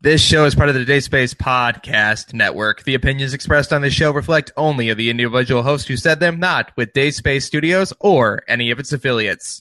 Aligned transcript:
This 0.00 0.20
show 0.20 0.44
is 0.44 0.54
part 0.54 0.68
of 0.68 0.76
the 0.76 0.84
Dacespace 0.84 1.34
Podcast 1.34 2.32
Network. 2.32 2.84
The 2.84 2.94
opinions 2.94 3.34
expressed 3.34 3.72
on 3.72 3.82
this 3.82 3.92
show 3.92 4.12
reflect 4.12 4.52
only 4.56 4.90
of 4.90 4.96
the 4.96 5.10
individual 5.10 5.64
host 5.64 5.88
who 5.88 5.96
said 5.96 6.20
them, 6.20 6.38
not 6.38 6.70
with 6.76 6.92
Dacespace 6.92 7.44
Studios 7.44 7.92
or 7.98 8.44
any 8.46 8.70
of 8.70 8.78
its 8.78 8.92
affiliates. 8.92 9.60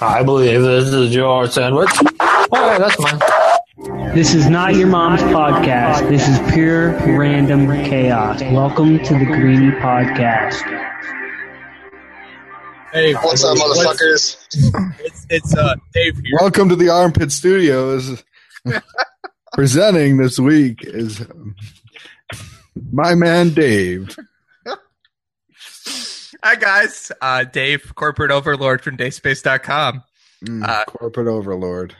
I 0.00 0.24
believe 0.24 0.60
this 0.60 0.92
is 0.92 1.14
your 1.14 1.48
sandwich. 1.48 1.90
Okay, 2.00 2.78
that's 2.78 2.98
mine. 2.98 4.12
This 4.12 4.34
is 4.34 4.50
not 4.50 4.74
your 4.74 4.88
mom's 4.88 5.22
podcast. 5.22 6.08
This 6.08 6.26
is 6.26 6.52
pure 6.52 6.90
random 7.16 7.68
chaos. 7.84 8.40
Welcome 8.42 8.98
to 9.04 9.14
the 9.14 9.24
Greenie 9.24 9.70
Podcast. 9.70 10.64
Hey, 12.92 13.12
What's 13.14 13.44
up, 13.44 13.56
motherfuckers? 13.56 14.36
It's, 15.04 15.26
it's 15.30 15.56
uh, 15.56 15.76
Dave 15.94 16.16
here. 16.16 16.38
Welcome 16.40 16.70
to 16.70 16.76
the 16.76 16.88
Armpit 16.88 17.30
Studios. 17.30 18.24
Presenting 19.56 20.18
this 20.18 20.38
week 20.38 20.80
is 20.82 21.24
my 22.92 23.14
man 23.14 23.54
Dave. 23.54 24.14
Hi, 26.44 26.56
guys. 26.56 27.10
Uh, 27.22 27.44
Dave, 27.44 27.94
corporate 27.94 28.30
overlord 28.30 28.82
from 28.82 28.98
Dacespace.com. 28.98 30.02
Mm, 30.44 30.62
Uh, 30.62 30.84
corporate 30.84 31.26
overlord. 31.26 31.96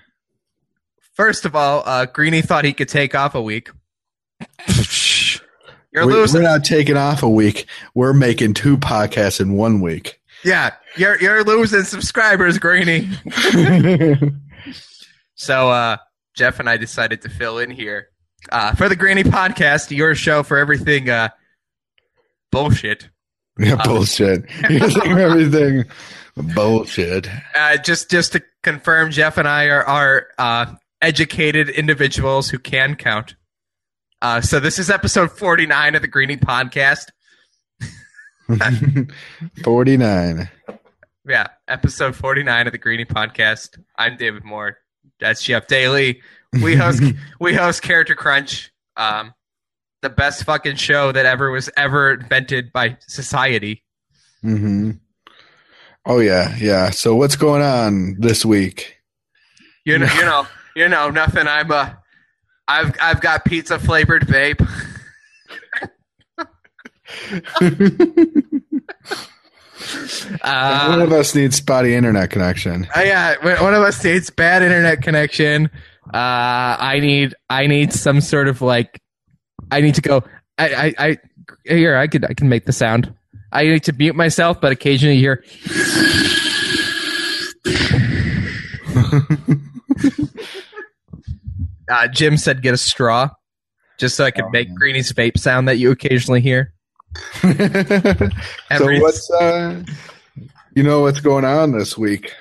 First 1.14 1.46
of 1.46 1.56
all, 1.56 1.82
uh, 1.86 2.04
Greenie 2.04 2.42
thought 2.42 2.66
he 2.66 2.74
could 2.74 2.90
take 2.90 3.14
off 3.14 3.34
a 3.34 3.40
week. 3.40 3.70
You're 5.95 6.06
We, 6.06 6.12
losing. 6.12 6.42
we're 6.42 6.48
not 6.50 6.62
taking 6.62 6.98
off 6.98 7.23
a 7.23 7.28
week. 7.30 7.64
We're 7.95 8.12
making 8.12 8.52
two 8.52 8.76
podcasts 8.76 9.40
in 9.40 9.54
one 9.54 9.80
week. 9.80 10.20
yeah, 10.45 10.74
you're 10.98 11.18
you're 11.23 11.42
losing 11.42 11.84
subscribers, 11.84 12.59
Greenie. 12.59 13.09
So 15.38 15.68
uh, 15.70 15.96
Jeff 16.36 16.60
and 16.60 16.68
I 16.68 16.76
decided 16.76 17.22
to 17.22 17.30
fill 17.30 17.58
in 17.58 17.70
here 17.70 18.08
uh, 18.52 18.74
for 18.74 18.88
the 18.88 18.96
Greenie 18.96 19.24
Podcast, 19.24 19.90
your 19.95 20.14
show 20.14 20.42
for 20.42 20.59
everything 20.59 21.09
uh, 21.09 21.30
bullshit. 22.52 23.09
yeah, 23.59 23.76
bullshit. 23.84 24.45
You 24.70 24.80
everything 25.18 25.84
bullshit. 26.54 27.29
Uh, 27.57 27.79
just 27.79 28.10
just 28.10 28.32
to 28.32 28.42
confirm, 28.62 29.10
Jeff 29.10 29.38
and 29.38 29.48
I 29.48 29.66
are 29.66 29.84
are 29.84 30.26
uh, 30.38 30.66
educated 31.01 31.70
individuals 31.70 32.51
who 32.51 32.59
can 32.59 32.95
count. 32.96 33.34
Uh, 34.20 34.42
so 34.42 34.60
this 34.60 34.79
is 34.79 34.90
episode 34.90 35.32
forty 35.32 35.66
nine 35.66 35.95
of 35.95 36.02
the 36.02 36.09
Greenie 36.09 36.37
Podcast. 36.37 37.07
49. 39.64 40.48
Yeah, 41.26 41.46
episode 41.66 42.14
forty 42.14 42.42
nine 42.42 42.66
of 42.66 42.73
the 42.73 42.79
Greenie 42.79 43.07
Podcast. 43.07 43.79
I'm 43.96 44.16
David 44.16 44.45
Moore. 44.45 44.79
That's 45.20 45.42
Jeff 45.42 45.66
Daly. 45.66 46.20
We 46.62 46.74
host 46.74 47.02
we 47.40 47.54
host 47.54 47.82
Character 47.82 48.14
Crunch, 48.14 48.70
um, 48.96 49.34
the 50.02 50.10
best 50.10 50.45
fucking 50.45 50.76
show 50.76 51.12
that 51.12 51.26
ever 51.26 51.50
was 51.50 51.70
ever 51.76 52.12
invented 52.12 52.73
by 52.73 52.96
society. 53.06 53.82
hmm 54.42 54.92
Oh, 56.08 56.20
yeah, 56.20 56.54
yeah. 56.60 56.90
So, 56.90 57.16
what's 57.16 57.34
going 57.34 57.62
on 57.62 58.14
this 58.20 58.45
week? 58.45 58.98
You 59.84 59.98
know, 59.98 60.06
you 60.14 60.23
know, 60.23 60.46
you 60.76 60.88
know, 60.88 61.10
nothing. 61.10 61.48
I'm 61.48 61.70
uh, 61.73 61.90
I've 62.68 62.95
I've 63.02 63.20
got 63.20 63.45
pizza 63.45 63.78
flavored 63.78 64.26
vape. 64.26 64.60
One 69.94 70.38
Uh, 70.42 70.98
of 71.03 71.12
us 71.12 71.34
needs 71.34 71.56
spotty 71.56 71.94
internet 71.94 72.31
connection. 72.31 72.87
uh, 72.97 73.00
yeah, 73.00 73.60
one 73.62 73.75
of 73.75 73.82
us 73.82 74.03
needs 74.04 74.31
bad 74.31 74.62
internet 74.62 75.03
connection. 75.03 75.70
Uh, 76.06 76.76
I 76.78 76.98
need 77.00 77.34
I 77.50 77.66
need 77.66 77.92
some 77.92 78.20
sort 78.20 78.48
of 78.48 78.62
like 78.62 79.00
I 79.70 79.81
need 79.81 79.97
to 79.97 80.03
go. 80.03 80.22
I 80.59 80.94
I, 80.98 81.09
I 81.09 81.19
here 81.64 81.97
I 81.97 82.06
could 82.06 82.25
I 82.25 82.34
can 82.34 82.48
make 82.48 82.64
the 82.64 82.72
sound. 82.72 83.12
I 83.53 83.64
need 83.64 83.84
to 83.84 83.92
mute 83.92 84.16
myself, 84.16 84.60
but 84.60 84.72
occasionally 84.72 85.16
you 85.16 85.20
hear. 85.20 85.44
uh, 91.88 92.08
Jim 92.08 92.36
said 92.36 92.62
get 92.62 92.74
a 92.74 92.78
straw, 92.78 93.30
just 93.98 94.16
so 94.16 94.24
I 94.24 94.30
could 94.30 94.47
make 94.50 94.74
Greenie's 94.74 95.12
vape 95.12 95.38
sound 95.38 95.68
that 95.68 95.78
you 95.78 95.91
occasionally 95.91 96.41
hear. 96.41 96.72
so, 98.78 99.00
what's, 99.00 99.31
uh, 99.31 99.82
you 100.75 100.82
know, 100.82 101.00
what's 101.03 101.21
going 101.21 101.44
on 101.44 101.72
this 101.72 101.97
week? 101.97 102.32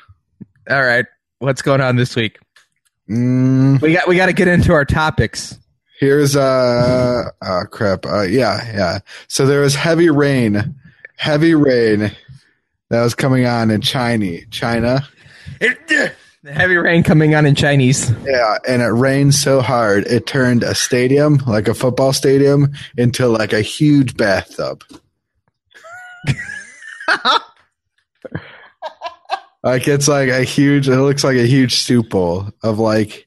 All 0.69 0.84
right, 0.84 1.06
what's 1.40 1.62
going 1.62 1.81
on 1.81 1.96
this 1.96 2.16
week? 2.16 2.40
Mm, 3.09 3.80
We 3.81 3.94
got 3.94 4.08
we 4.08 4.16
got 4.16 4.25
to 4.28 4.34
get 4.34 4.47
into 4.47 4.74
our 4.74 4.86
topics. 4.86 5.59
Here's 6.00 6.36
uh 6.36 7.24
oh 7.41 7.63
crap. 7.72 8.06
Uh 8.06 8.24
yeah, 8.24 8.59
yeah. 8.74 9.00
So 9.28 9.46
there 9.46 9.62
was 9.62 9.75
heavy 9.75 10.09
rain. 10.09 10.75
Heavy 11.18 11.53
rain 11.56 12.12
that 12.90 13.03
was 13.03 13.16
coming 13.16 13.46
on 13.46 13.72
in 13.72 13.81
China. 13.81 14.40
China. 14.50 15.07
The 16.45 16.53
heavy 16.53 16.78
rain 16.78 17.01
coming 17.01 17.33
on 17.33 17.47
in 17.47 17.56
Chinese. 17.56 18.11
Yeah, 18.23 18.59
and 18.67 18.83
it 18.83 18.89
rained 18.89 19.33
so 19.33 19.61
hard 19.61 20.06
it 20.06 20.28
turned 20.28 20.61
a 20.61 20.75
stadium, 20.75 21.38
like 21.47 21.67
a 21.67 21.73
football 21.73 22.13
stadium, 22.13 22.72
into 22.95 23.28
like 23.28 23.51
a 23.51 23.61
huge 23.61 24.16
bathtub. 24.16 24.83
like 29.63 29.88
it's 29.88 30.07
like 30.07 30.29
a 30.29 30.44
huge 30.44 30.88
it 30.88 30.97
looks 30.97 31.23
like 31.23 31.38
a 31.38 31.47
huge 31.47 31.78
soup 31.78 32.11
bowl 32.11 32.51
of 32.62 32.77
like 32.77 33.25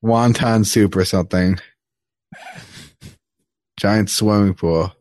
wonton 0.00 0.64
soup 0.64 0.94
or 0.94 1.04
something. 1.04 1.58
Giant 3.78 4.10
swimming 4.10 4.54
pool. 4.54 4.92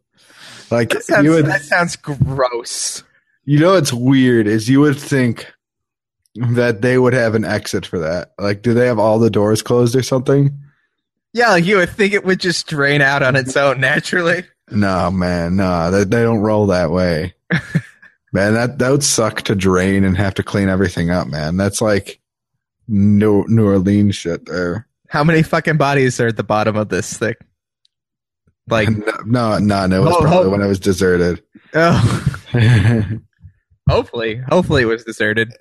Like 0.71 0.89
That 0.89 1.03
sounds, 1.03 1.23
you 1.23 1.29
would 1.33 1.45
that 1.45 1.61
sounds 1.61 1.95
gross. 1.97 3.03
You 3.45 3.59
know 3.59 3.73
what's 3.73 3.93
weird 3.93 4.47
is 4.47 4.67
you 4.67 4.79
would 4.79 4.97
think 4.97 5.53
that 6.35 6.81
they 6.81 6.97
would 6.97 7.13
have 7.13 7.35
an 7.35 7.45
exit 7.45 7.85
for 7.85 7.99
that. 7.99 8.33
Like, 8.39 8.61
do 8.61 8.73
they 8.73 8.87
have 8.87 8.99
all 8.99 9.19
the 9.19 9.29
doors 9.29 9.61
closed 9.61 9.95
or 9.95 10.03
something? 10.03 10.57
Yeah, 11.33 11.49
like 11.49 11.65
you 11.65 11.77
would 11.77 11.89
think 11.89 12.13
it 12.13 12.25
would 12.25 12.39
just 12.39 12.67
drain 12.67 13.01
out 13.01 13.21
on 13.23 13.35
its 13.35 13.55
own 13.55 13.79
naturally. 13.79 14.45
No, 14.71 15.11
man, 15.11 15.55
no, 15.55 15.91
they, 15.91 16.03
they 16.03 16.23
don't 16.23 16.39
roll 16.39 16.67
that 16.67 16.91
way. 16.91 17.33
man, 18.33 18.53
that 18.53 18.77
that 18.79 18.89
would 18.91 19.03
suck 19.03 19.41
to 19.43 19.55
drain 19.55 20.03
and 20.03 20.17
have 20.17 20.33
to 20.35 20.43
clean 20.43 20.69
everything 20.69 21.09
up, 21.11 21.27
man. 21.27 21.57
That's 21.57 21.81
like 21.81 22.19
New 22.87 23.45
New 23.47 23.65
Orleans 23.67 24.15
shit 24.15 24.45
there. 24.45 24.87
How 25.07 25.23
many 25.23 25.41
fucking 25.43 25.77
bodies 25.77 26.19
are 26.19 26.27
at 26.27 26.37
the 26.37 26.43
bottom 26.43 26.75
of 26.75 26.89
this 26.89 27.17
thing? 27.17 27.35
Like, 28.67 28.89
no, 29.25 29.57
no, 29.59 29.85
no, 29.87 30.01
it 30.01 30.05
was 30.05 30.15
Oh, 30.15 30.21
probably 30.21 30.47
oh. 30.47 30.49
when 30.51 30.61
it 30.61 30.67
was 30.67 30.79
deserted. 30.79 31.41
oh, 31.73 32.35
hopefully, 33.89 34.41
hopefully 34.49 34.83
it 34.83 34.85
was 34.85 35.03
deserted. 35.03 35.51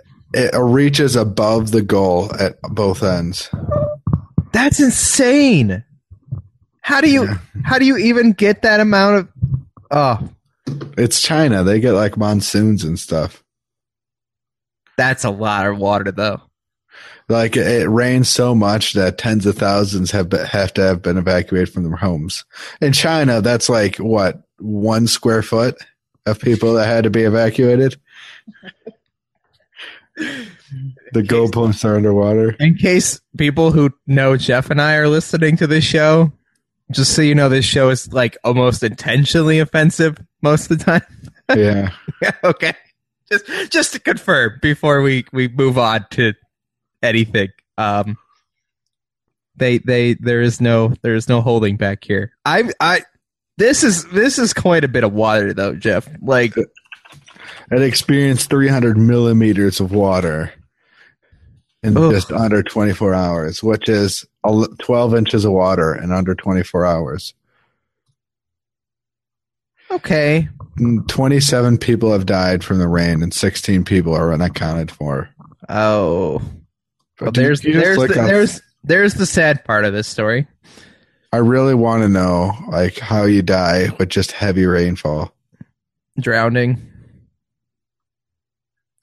Reaches 0.58 1.16
above 1.16 1.70
the 1.70 1.82
goal 1.82 2.32
at 2.38 2.60
both 2.62 3.02
ends. 3.02 3.48
That's 4.52 4.80
insane. 4.80 5.84
How 6.80 7.00
do 7.00 7.10
you 7.10 7.24
Yeah. 7.24 7.38
how 7.64 7.78
do 7.78 7.84
you 7.84 7.96
even 7.98 8.32
get 8.32 8.62
that 8.62 8.80
amount 8.80 9.16
of? 9.18 9.28
Oh, 9.90 10.28
It's 10.98 11.20
China. 11.20 11.64
They 11.64 11.80
get 11.80 11.92
like 11.92 12.16
monsoons 12.16 12.84
and 12.84 12.98
stuff. 12.98 13.42
that's 14.96 15.24
a 15.24 15.30
lot 15.30 15.66
of 15.66 15.78
water, 15.78 16.10
though. 16.10 16.40
Like 17.28 17.56
it, 17.56 17.66
it 17.82 17.88
rains 17.88 18.28
so 18.28 18.54
much 18.54 18.94
that 18.94 19.16
tens 19.18 19.46
of 19.46 19.56
thousands 19.56 20.10
have 20.10 20.28
been, 20.30 20.44
have 20.46 20.72
to 20.74 20.82
have 20.82 21.02
been 21.02 21.18
evacuated 21.18 21.72
from 21.72 21.84
their 21.84 21.96
homes. 21.96 22.44
In 22.80 22.92
China, 22.92 23.40
that's 23.42 23.68
like 23.68 23.96
what 23.96 24.42
one 24.58 25.06
square 25.06 25.42
foot 25.42 25.76
of 26.26 26.40
people 26.40 26.72
that 26.74 26.86
had 26.86 27.04
to 27.04 27.10
be 27.10 27.22
evacuated. 27.22 27.96
the 31.12 31.22
goalposts 31.22 31.84
are 31.84 31.96
underwater. 31.96 32.50
In 32.60 32.74
case 32.74 33.20
people 33.36 33.72
who 33.72 33.90
know 34.06 34.36
Jeff 34.36 34.70
and 34.70 34.80
I 34.80 34.96
are 34.96 35.08
listening 35.08 35.56
to 35.58 35.66
this 35.66 35.84
show, 35.84 36.32
just 36.90 37.14
so 37.14 37.22
you 37.22 37.34
know, 37.34 37.48
this 37.48 37.64
show 37.64 37.90
is 37.90 38.12
like 38.12 38.36
almost 38.44 38.82
intentionally 38.82 39.58
offensive 39.58 40.18
most 40.42 40.70
of 40.70 40.78
the 40.78 40.84
time. 40.84 41.02
Yeah, 41.56 41.92
Yeah, 42.20 42.32
okay. 42.44 42.74
Just 43.30 43.46
just 43.72 43.92
to 43.94 44.00
confirm 44.00 44.58
before 44.60 45.00
we 45.00 45.24
we 45.32 45.48
move 45.48 45.78
on 45.78 46.04
to 46.10 46.34
anything. 47.02 47.48
Um 47.78 48.18
they 49.56 49.78
they 49.78 50.12
there 50.14 50.42
is 50.42 50.60
no 50.60 50.92
there 51.00 51.14
is 51.14 51.26
no 51.26 51.40
holding 51.40 51.78
back 51.78 52.04
here. 52.04 52.32
I 52.44 52.70
I 52.80 53.00
this 53.56 53.82
is 53.82 54.04
this 54.10 54.38
is 54.38 54.52
quite 54.52 54.84
a 54.84 54.88
bit 54.88 55.04
of 55.04 55.14
water 55.14 55.54
though, 55.54 55.74
Jeff. 55.74 56.06
Like 56.20 56.54
it 57.70 57.82
experienced 57.82 58.50
300 58.50 58.96
millimeters 58.96 59.80
of 59.80 59.92
water 59.92 60.52
in 61.82 61.96
Ugh. 61.96 62.12
just 62.12 62.32
under 62.32 62.62
24 62.62 63.14
hours, 63.14 63.62
which 63.62 63.88
is 63.88 64.24
12 64.78 65.14
inches 65.14 65.44
of 65.44 65.52
water 65.52 65.94
in 65.94 66.10
under 66.12 66.34
24 66.34 66.84
hours. 66.86 67.34
okay. 69.90 70.48
Mm, 70.78 71.06
27 71.08 71.78
people 71.78 72.12
have 72.12 72.26
died 72.26 72.62
from 72.62 72.78
the 72.78 72.88
rain 72.88 73.22
and 73.22 73.32
16 73.34 73.84
people 73.84 74.14
are 74.14 74.32
unaccounted 74.32 74.90
for. 74.90 75.28
Oh. 75.68 76.38
Well, 77.20 77.30
But 77.32 77.36
you- 77.36 77.42
there's 77.42 77.64
you 77.64 77.72
just 77.72 77.84
there's 77.84 77.98
the, 78.08 78.14
there's 78.14 78.60
there's 78.84 79.14
the 79.14 79.26
sad 79.26 79.64
part 79.64 79.84
of 79.84 79.92
this 79.92 80.06
story. 80.06 80.46
I 81.32 81.38
really 81.38 81.74
want 81.74 82.02
to 82.04 82.08
know 82.08 82.52
like 82.70 82.98
how 82.98 83.24
you 83.24 83.42
die 83.42 83.88
with 83.98 84.08
just 84.08 84.32
heavy 84.32 84.66
rainfall. 84.66 85.34
Drowning. 86.20 86.80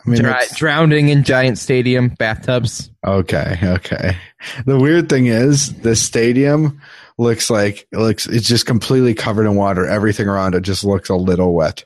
I 0.06 0.10
mean, 0.10 0.22
drowning 0.56 1.10
in 1.10 1.24
giant 1.24 1.58
stadium 1.58 2.10
bathtubs. 2.10 2.92
okay, 3.06 3.58
okay. 3.64 4.18
The 4.66 4.78
weird 4.80 5.10
thing 5.10 5.26
is, 5.28 5.74
the 5.80 5.96
stadium 5.96 6.80
looks 7.18 7.50
like 7.50 7.88
it 7.92 7.98
looks. 7.98 8.28
It's 8.28 8.48
just 8.48 8.66
completely 8.66 9.14
covered 9.14 9.46
in 9.46 9.56
water. 9.56 9.86
Everything 9.88 10.28
around 10.28 10.56
it 10.56 10.62
just 10.62 10.84
looks 10.84 11.10
a 11.10 11.16
little 11.16 11.54
wet. 11.54 11.86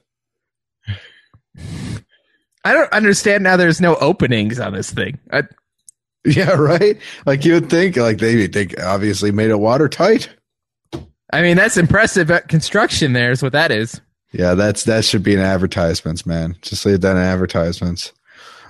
I 2.66 2.74
don't 2.74 2.92
understand 2.92 3.44
now 3.44 3.56
there's 3.58 3.80
no 3.80 3.96
openings 3.96 4.60
on 4.60 4.74
this 4.74 4.92
thing. 4.92 5.18
I, 5.32 5.44
Yeah, 6.26 6.52
right. 6.52 6.98
Like 7.26 7.46
you 7.46 7.54
would 7.54 7.70
think, 7.70 7.96
like 7.96 8.18
they 8.18 8.48
they 8.48 8.68
obviously 8.82 9.32
made 9.32 9.50
it 9.52 9.60
watertight. 9.60 10.30
I 11.32 11.42
mean, 11.42 11.56
that's 11.58 11.78
impressive 11.78 12.30
uh, 12.30 12.42
construction 12.42 13.14
there 13.14 13.32
is 13.32 13.42
what 13.42 13.54
that 13.54 13.72
is. 13.72 14.02
Yeah, 14.32 14.54
that's 14.54 14.84
that 14.84 15.06
should 15.06 15.24
be 15.24 15.34
in 15.34 15.40
advertisements, 15.40 16.26
man. 16.26 16.56
Just 16.62 16.86
leave 16.86 17.02
that 17.02 17.12
in 17.16 17.22
advertisements. 17.24 18.14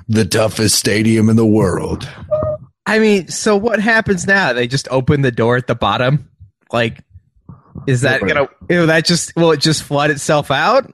The 0.08 0.26
toughest 0.26 0.76
stadium 0.80 1.30
in 1.30 1.36
the 1.36 1.46
world. 1.46 2.08
I 2.86 2.98
mean, 3.00 3.28
so 3.28 3.56
what 3.56 3.80
happens 3.80 4.26
now? 4.26 4.54
They 4.54 4.68
just 4.68 4.88
open 4.90 5.22
the 5.22 5.32
door 5.32 5.58
at 5.58 5.68
the 5.68 5.76
bottom? 5.76 6.30
Like, 6.72 7.04
is 7.88 8.02
that 8.02 8.22
gonna, 8.22 8.48
will 8.70 8.88
that 8.88 9.06
just, 9.06 9.36
will 9.36 9.52
it 9.52 9.60
just 9.60 9.84
flood 9.84 10.10
itself 10.10 10.50
out? 10.50 10.92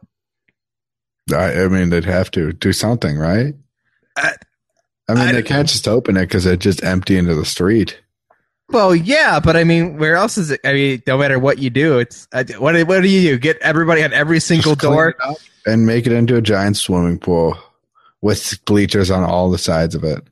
I, 1.33 1.63
I 1.63 1.67
mean, 1.69 1.89
they'd 1.89 2.03
have 2.05 2.29
to 2.31 2.51
do 2.53 2.73
something, 2.73 3.17
right? 3.17 3.53
I- 4.17 4.35
I 5.07 5.13
mean, 5.13 5.27
I- 5.27 5.31
they 5.33 5.43
can't 5.43 5.69
just 5.69 5.87
open 5.87 6.17
it 6.17 6.21
because 6.21 6.45
it 6.47 6.59
just 6.59 6.83
empty 6.83 7.15
into 7.17 7.35
the 7.35 7.45
street. 7.45 8.01
Well, 8.69 8.95
yeah, 8.95 9.39
but 9.39 9.55
I 9.55 9.63
mean, 9.63 9.97
where 9.97 10.15
else 10.15 10.37
is 10.37 10.49
it? 10.51 10.59
I 10.63 10.73
mean, 10.73 11.03
no 11.05 11.17
matter 11.17 11.37
what 11.37 11.59
you 11.59 11.69
do, 11.69 11.99
it's, 11.99 12.27
uh, 12.31 12.43
what, 12.57 12.71
do- 12.73 12.85
what 12.85 13.01
do 13.01 13.07
you 13.09 13.21
do? 13.33 13.37
Get 13.37 13.57
everybody 13.61 14.03
on 14.03 14.11
every 14.11 14.39
single 14.39 14.75
door? 14.75 15.15
and 15.67 15.85
make 15.85 16.05
it 16.07 16.11
into 16.13 16.35
a 16.35 16.41
giant 16.41 16.77
swimming 16.77 17.17
pool 17.19 17.57
with 18.21 18.59
bleachers 18.65 19.09
on 19.11 19.23
all 19.23 19.49
the 19.51 19.57
sides 19.57 19.93
of 19.95 20.03
it. 20.03 20.23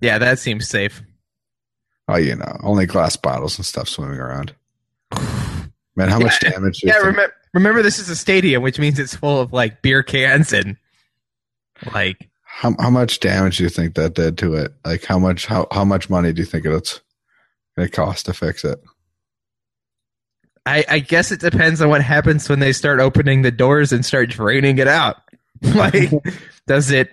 Yeah, 0.00 0.18
that 0.18 0.38
seems 0.38 0.68
safe. 0.68 1.02
Oh, 2.08 2.16
you 2.16 2.34
know, 2.36 2.56
only 2.62 2.86
glass 2.86 3.16
bottles 3.16 3.58
and 3.58 3.66
stuff 3.66 3.88
swimming 3.88 4.18
around. 4.18 4.54
Man, 5.96 6.08
how 6.08 6.18
much 6.20 6.40
damage? 6.40 6.82
Yeah, 6.82 6.96
remember, 6.98 7.32
remember 7.52 7.82
this 7.82 7.98
is 7.98 8.08
a 8.08 8.16
stadium, 8.16 8.62
which 8.62 8.78
means 8.78 8.98
it's 8.98 9.14
full 9.14 9.40
of 9.40 9.52
like 9.52 9.82
beer 9.82 10.02
cans 10.02 10.52
and 10.52 10.76
like, 11.92 12.29
How 12.52 12.74
how 12.78 12.90
much 12.90 13.20
damage 13.20 13.56
do 13.56 13.62
you 13.62 13.70
think 13.70 13.94
that 13.94 14.14
did 14.14 14.36
to 14.38 14.54
it? 14.54 14.74
Like 14.84 15.04
how 15.04 15.18
much 15.18 15.46
how 15.46 15.66
how 15.70 15.84
much 15.84 16.10
money 16.10 16.32
do 16.32 16.42
you 16.42 16.46
think 16.46 16.66
it's 16.66 17.00
gonna 17.76 17.88
cost 17.88 18.26
to 18.26 18.34
fix 18.34 18.64
it? 18.64 18.82
I, 20.66 20.84
I 20.88 20.98
guess 20.98 21.32
it 21.32 21.40
depends 21.40 21.80
on 21.80 21.88
what 21.88 22.02
happens 22.02 22.48
when 22.48 22.58
they 22.58 22.72
start 22.72 23.00
opening 23.00 23.42
the 23.42 23.50
doors 23.50 23.92
and 23.92 24.04
start 24.04 24.28
draining 24.28 24.78
it 24.78 24.88
out. 24.88 25.16
like, 25.62 26.10
does 26.66 26.90
it 26.90 27.10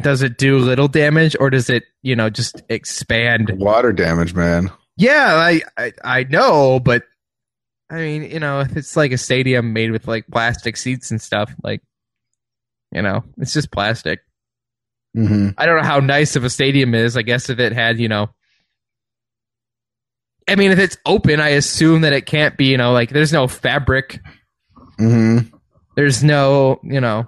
does 0.00 0.22
it 0.22 0.38
do 0.38 0.58
little 0.58 0.88
damage 0.88 1.36
or 1.38 1.50
does 1.50 1.70
it 1.70 1.84
you 2.02 2.16
know 2.16 2.30
just 2.30 2.62
expand? 2.68 3.50
Water 3.56 3.92
damage, 3.92 4.34
man. 4.34 4.70
Yeah, 4.96 5.34
I 5.34 5.62
I, 5.76 5.92
I 6.02 6.24
know, 6.24 6.80
but 6.80 7.04
I 7.90 7.96
mean 7.96 8.24
you 8.24 8.40
know 8.40 8.60
if 8.60 8.76
it's 8.76 8.96
like 8.96 9.12
a 9.12 9.18
stadium 9.18 9.72
made 9.72 9.92
with 9.92 10.08
like 10.08 10.26
plastic 10.26 10.76
seats 10.76 11.10
and 11.10 11.22
stuff, 11.22 11.54
like 11.62 11.80
you 12.92 13.02
know 13.02 13.22
it's 13.38 13.52
just 13.52 13.70
plastic. 13.70 14.20
Hmm 15.14 15.50
I 15.56 15.66
don't 15.66 15.76
know 15.76 15.88
how 15.88 16.00
nice 16.00 16.36
of 16.36 16.44
a 16.44 16.50
stadium 16.50 16.94
is. 16.94 17.16
I 17.16 17.22
guess 17.22 17.50
if 17.50 17.58
it 17.58 17.72
had 17.72 17.98
you 17.98 18.08
know. 18.08 18.28
I 20.48 20.56
mean, 20.56 20.70
if 20.70 20.78
it's 20.78 20.96
open, 21.04 21.40
I 21.40 21.50
assume 21.50 22.00
that 22.02 22.14
it 22.14 22.24
can't 22.24 22.56
be, 22.56 22.66
you 22.66 22.78
know, 22.78 22.92
like 22.92 23.10
there's 23.10 23.32
no 23.32 23.46
fabric 23.48 24.20
hmm 24.98 25.38
There's 25.94 26.24
no, 26.24 26.80
you 26.82 27.00
know, 27.00 27.26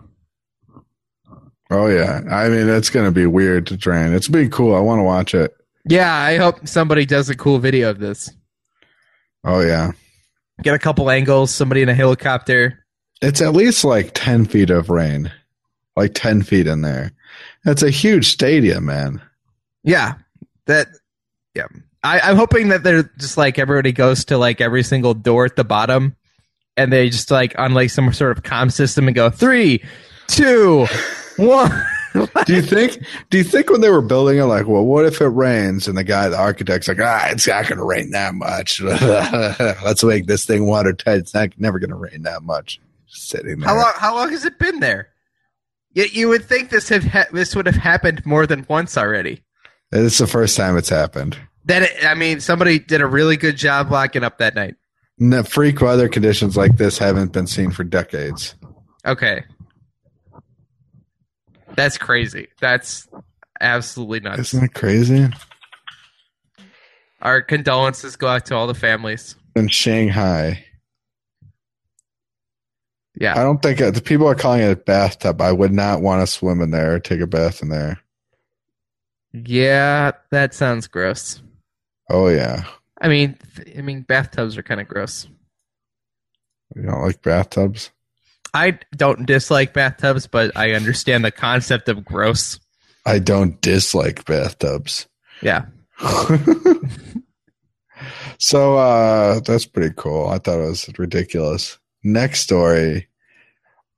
Oh 1.71 1.87
yeah. 1.87 2.23
I 2.29 2.49
mean, 2.49 2.69
it's 2.69 2.91
gonna 2.91 3.12
be 3.12 3.27
weird 3.27 3.67
to 3.69 3.77
drain. 3.77 4.12
It's 4.12 4.27
been 4.29 4.50
cool. 4.50 4.75
I 4.75 4.81
want 4.81 4.99
to 4.99 5.05
watch 5.05 5.35
it. 5.35 5.55
yeah, 5.85 6.12
I 6.12 6.37
hope 6.37 6.67
somebody 6.67 7.06
does 7.06 7.29
a 7.31 7.37
cool 7.37 7.59
video 7.59 7.91
of 7.91 7.99
this. 8.00 8.31
Oh 9.44 9.61
yeah. 9.61 9.93
Get 10.62 10.75
a 10.75 10.79
couple 10.79 11.11
angles, 11.11 11.55
somebody 11.55 11.82
in 11.82 11.88
a 11.88 11.94
helicopter. 11.94 12.85
It's 13.23 13.41
at 13.41 13.53
least 13.55 13.85
like 13.85 14.11
ten 14.15 14.44
feet 14.47 14.71
of 14.71 14.91
rain, 14.91 15.31
like 15.97 16.12
ten 16.15 16.43
feet 16.43 16.67
in 16.67 16.81
there. 16.82 17.12
That's 17.65 17.83
a 17.83 17.91
huge 17.91 18.29
stadium, 18.29 18.87
man. 18.87 19.21
Yeah. 19.83 20.15
That, 20.67 20.89
yeah. 21.55 21.67
I, 22.03 22.21
I'm 22.21 22.37
hoping 22.37 22.69
that 22.69 22.83
they're 22.83 23.11
just 23.19 23.37
like 23.37 23.59
everybody 23.59 23.93
goes 23.93 24.25
to 24.27 24.39
like 24.39 24.61
every 24.61 24.83
single 24.83 25.15
door 25.15 25.45
at 25.45 25.57
the 25.57 25.65
bottom 25.65 26.17
and 26.77 26.93
they 26.93 27.11
just 27.11 27.31
like 27.31 27.59
on 27.59 27.75
like 27.75 27.91
some 27.91 28.13
sort 28.13 28.37
of 28.37 28.43
comm 28.43 28.73
system 28.73 29.07
and 29.07 29.15
go 29.15 29.29
three, 29.29 29.83
two, 30.29 30.87
one. 31.37 31.71
do 32.47 32.55
you 32.55 32.63
think? 32.63 33.05
Do 33.29 33.39
you 33.39 33.45
think 33.45 33.71
when 33.71 33.81
they 33.81 33.91
were 33.91 34.01
building 34.01 34.39
it, 34.39 34.45
like, 34.45 34.67
well, 34.67 34.85
what 34.85 35.05
if 35.05 35.21
it 35.21 35.29
rains? 35.29 35.87
And 35.87 35.97
the 35.97 36.05
guy, 36.05 36.29
the 36.29 36.39
architect's 36.39 36.89
like, 36.89 37.01
ah, 37.01 37.29
it's 37.31 37.47
not 37.47 37.69
going 37.69 37.79
to 37.79 37.85
rain 37.85 38.11
that 38.11 38.35
much. 38.35 38.81
Let's 39.85 40.03
make 40.03 40.27
this 40.27 40.45
thing 40.45 40.67
watertight. 40.67 41.19
It's 41.19 41.35
not 41.35 41.51
never 41.59 41.79
going 41.79 41.91
to 41.91 41.97
rain 41.97 42.23
that 42.23 42.43
much. 42.43 42.81
Sitting 43.07 43.59
there. 43.59 43.69
How 43.69 43.77
long? 43.77 43.93
How 43.97 44.15
long 44.15 44.31
has 44.31 44.45
it 44.45 44.59
been 44.59 44.81
there? 44.81 45.09
Yet 45.93 46.13
you 46.13 46.29
would 46.29 46.45
think 46.45 46.71
this 46.71 46.89
have 46.89 47.05
ha- 47.05 47.27
this 47.33 47.57
would 47.57 47.67
have 47.67 47.77
happened 47.77 48.25
more 48.25 48.47
than 48.47 48.65
once 48.69 48.97
already. 48.97 49.43
It's 49.93 50.19
the 50.19 50.27
first 50.27 50.57
time 50.57 50.77
it's 50.77 50.89
happened. 50.89 51.37
That 51.65 51.83
it, 51.83 52.05
I 52.05 52.15
mean, 52.15 52.41
somebody 52.41 52.79
did 52.79 53.01
a 53.01 53.07
really 53.07 53.37
good 53.37 53.57
job 53.57 53.91
locking 53.91 54.23
up 54.23 54.39
that 54.39 54.55
night. 54.55 54.77
No, 55.19 55.43
freak 55.43 55.81
weather 55.81 56.09
conditions 56.09 56.57
like 56.57 56.77
this 56.77 56.97
haven't 56.97 57.33
been 57.33 57.47
seen 57.47 57.71
for 57.73 57.85
decades. 57.85 58.55
Okay, 59.05 59.45
that's 61.75 61.99
crazy. 61.99 62.49
That's 62.61 63.09
absolutely 63.61 64.21
nuts. 64.21 64.55
Isn't 64.55 64.65
it 64.65 64.75
crazy? 64.75 65.29
Our 67.23 67.43
condolences 67.43 68.17
go 68.17 68.29
out 68.29 68.47
to 68.47 68.55
all 68.55 68.67
the 68.67 68.75
families. 68.75 69.37
In 69.57 69.69
Shanghai, 69.69 70.65
Yeah, 73.20 73.38
I 73.38 73.44
don't 73.44 73.62
think 73.62 73.78
the 73.78 74.02
people 74.02 74.26
are 74.26 74.34
calling 74.34 74.62
it 74.62 74.72
a 74.72 74.76
bathtub. 74.76 75.40
I 75.40 75.52
would 75.52 75.72
not 75.72 76.02
want 76.02 76.22
to 76.22 76.26
swim 76.26 76.61
in 76.61 76.70
there 76.72 76.94
or 76.94 76.99
take 76.99 77.20
a 77.20 77.26
bath 77.26 77.62
in 77.62 77.69
there. 77.69 78.00
yeah, 79.32 80.12
that 80.31 80.55
sounds 80.55 80.88
gross. 80.88 81.40
Oh 82.08 82.26
yeah, 82.28 82.64
I 83.00 83.08
mean, 83.08 83.38
th- 83.56 83.78
I 83.78 83.82
mean, 83.82 84.02
bathtubs 84.02 84.56
are 84.58 84.62
kind 84.62 84.81
of 84.81 84.89
gross. 84.89 85.29
you 86.74 86.82
don't 86.82 87.03
like 87.03 87.22
bathtubs? 87.22 87.91
I 88.53 88.79
don't 88.96 89.27
dislike 89.27 89.74
bathtubs, 89.74 90.27
but 90.27 90.56
I 90.56 90.72
understand 90.72 91.24
the 91.24 91.31
concept 91.31 91.89
of 91.89 92.05
gross. 92.05 92.58
I 93.06 93.19
don't 93.20 93.60
dislike 93.60 94.24
bathtubs. 94.24 95.06
Yeah. 95.41 95.67
so 98.39 98.77
uh 98.77 99.41
that's 99.41 99.67
pretty 99.67 99.94
cool. 99.96 100.29
I 100.29 100.39
thought 100.39 100.60
it 100.60 100.69
was 100.69 100.89
ridiculous. 100.98 101.79
Next 102.03 102.41
story. 102.41 103.08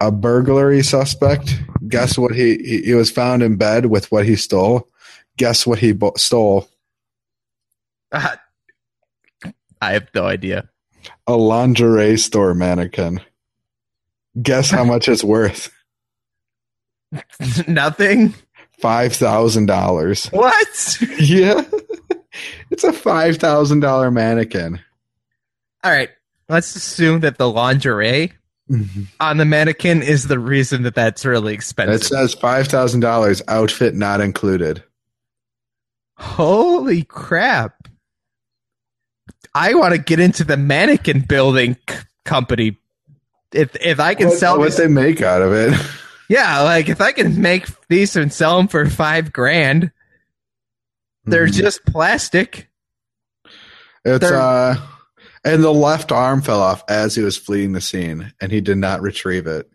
A 0.03 0.11
burglary 0.11 0.83
suspect. 0.83 1.55
Guess 1.89 2.19
what 2.19 2.35
he 2.35 2.57
he, 2.59 2.83
he 2.83 2.95
was 2.95 3.09
found 3.09 3.41
in 3.41 3.55
bed 3.55 3.87
with 3.87 4.11
what 4.11 4.27
he 4.27 4.35
stole. 4.35 4.89
Guess 5.37 5.65
what 5.65 5.79
he 5.79 5.93
bo- 5.93 6.15
stole? 6.17 6.69
I 8.13 8.33
have 9.81 10.09
no 10.13 10.25
idea. 10.25 10.69
A 11.29 11.37
lingerie 11.37 12.17
store 12.17 12.53
mannequin. 12.53 13.21
Guess 14.43 14.71
how 14.71 14.83
much 14.83 15.09
it's 15.09 15.23
worth? 15.23 15.73
Nothing. 17.69 18.35
Five 18.81 19.13
thousand 19.13 19.67
dollars. 19.67 20.27
What? 20.27 20.99
Yeah. 21.21 21.63
It's 22.71 22.83
a 22.83 22.93
five 22.93 23.37
thousand 23.37 23.81
dollar 23.81 24.11
mannequin. 24.11 24.81
All 25.85 25.93
right. 25.93 26.11
Let's 26.49 26.75
assume 26.75 27.21
that 27.21 27.39
the 27.39 27.49
lingerie 27.49 28.33
on 29.21 29.37
the 29.37 29.45
mannequin 29.45 30.03
is 30.03 30.29
the 30.29 30.39
reason 30.39 30.83
that 30.85 30.95
that's 30.95 31.25
really 31.25 31.53
expensive. 31.55 31.95
It 32.01 32.05
says 32.05 32.35
five 32.35 32.69
thousand 32.69 33.01
dollars, 33.01 33.43
outfit 33.49 33.95
not 33.95 34.21
included. 34.21 34.83
Holy 36.19 37.03
crap. 37.05 37.89
I 39.55 39.75
want 39.75 39.93
to 39.93 39.99
get 39.99 40.21
into 40.21 40.45
the 40.45 40.57
mannequin 40.57 41.21
building 41.21 41.77
c- 41.89 41.97
company. 42.25 42.79
If 43.53 43.77
if 43.77 44.01
I 44.01 44.15
can 44.15 44.29
What, 44.29 44.39
sell 44.39 44.59
what 44.59 44.67
these, 44.67 44.77
they 44.79 44.87
make 44.89 45.21
out 45.21 45.43
of 45.43 45.53
it. 45.53 45.79
yeah, 46.29 46.63
like 46.63 46.89
if 46.89 47.01
I 47.01 47.13
can 47.13 47.41
make 47.43 47.67
these 47.89 48.17
and 48.17 48.33
sell 48.33 48.57
them 48.57 48.69
for 48.69 48.89
five 48.89 49.33
grand, 49.33 49.91
they're 51.25 51.49
Mhm. 51.49 51.53
just 51.55 51.85
plastic. 51.85 52.71
It's 54.05 54.21
they're- 54.21 54.35
uh, 54.37 54.77
and 55.45 55.63
the 55.63 55.73
left 55.73 56.13
arm 56.13 56.43
fell 56.43 56.61
off 56.61 56.85
as 56.89 57.15
he 57.15 57.23
was 57.23 57.37
fleeing 57.37 57.73
the 57.73 57.81
scene, 57.81 58.33
and 58.41 58.53
he 58.53 58.61
did 58.61 58.79
not 58.79 59.03
retrieve 59.03 59.47
it. 59.47 59.69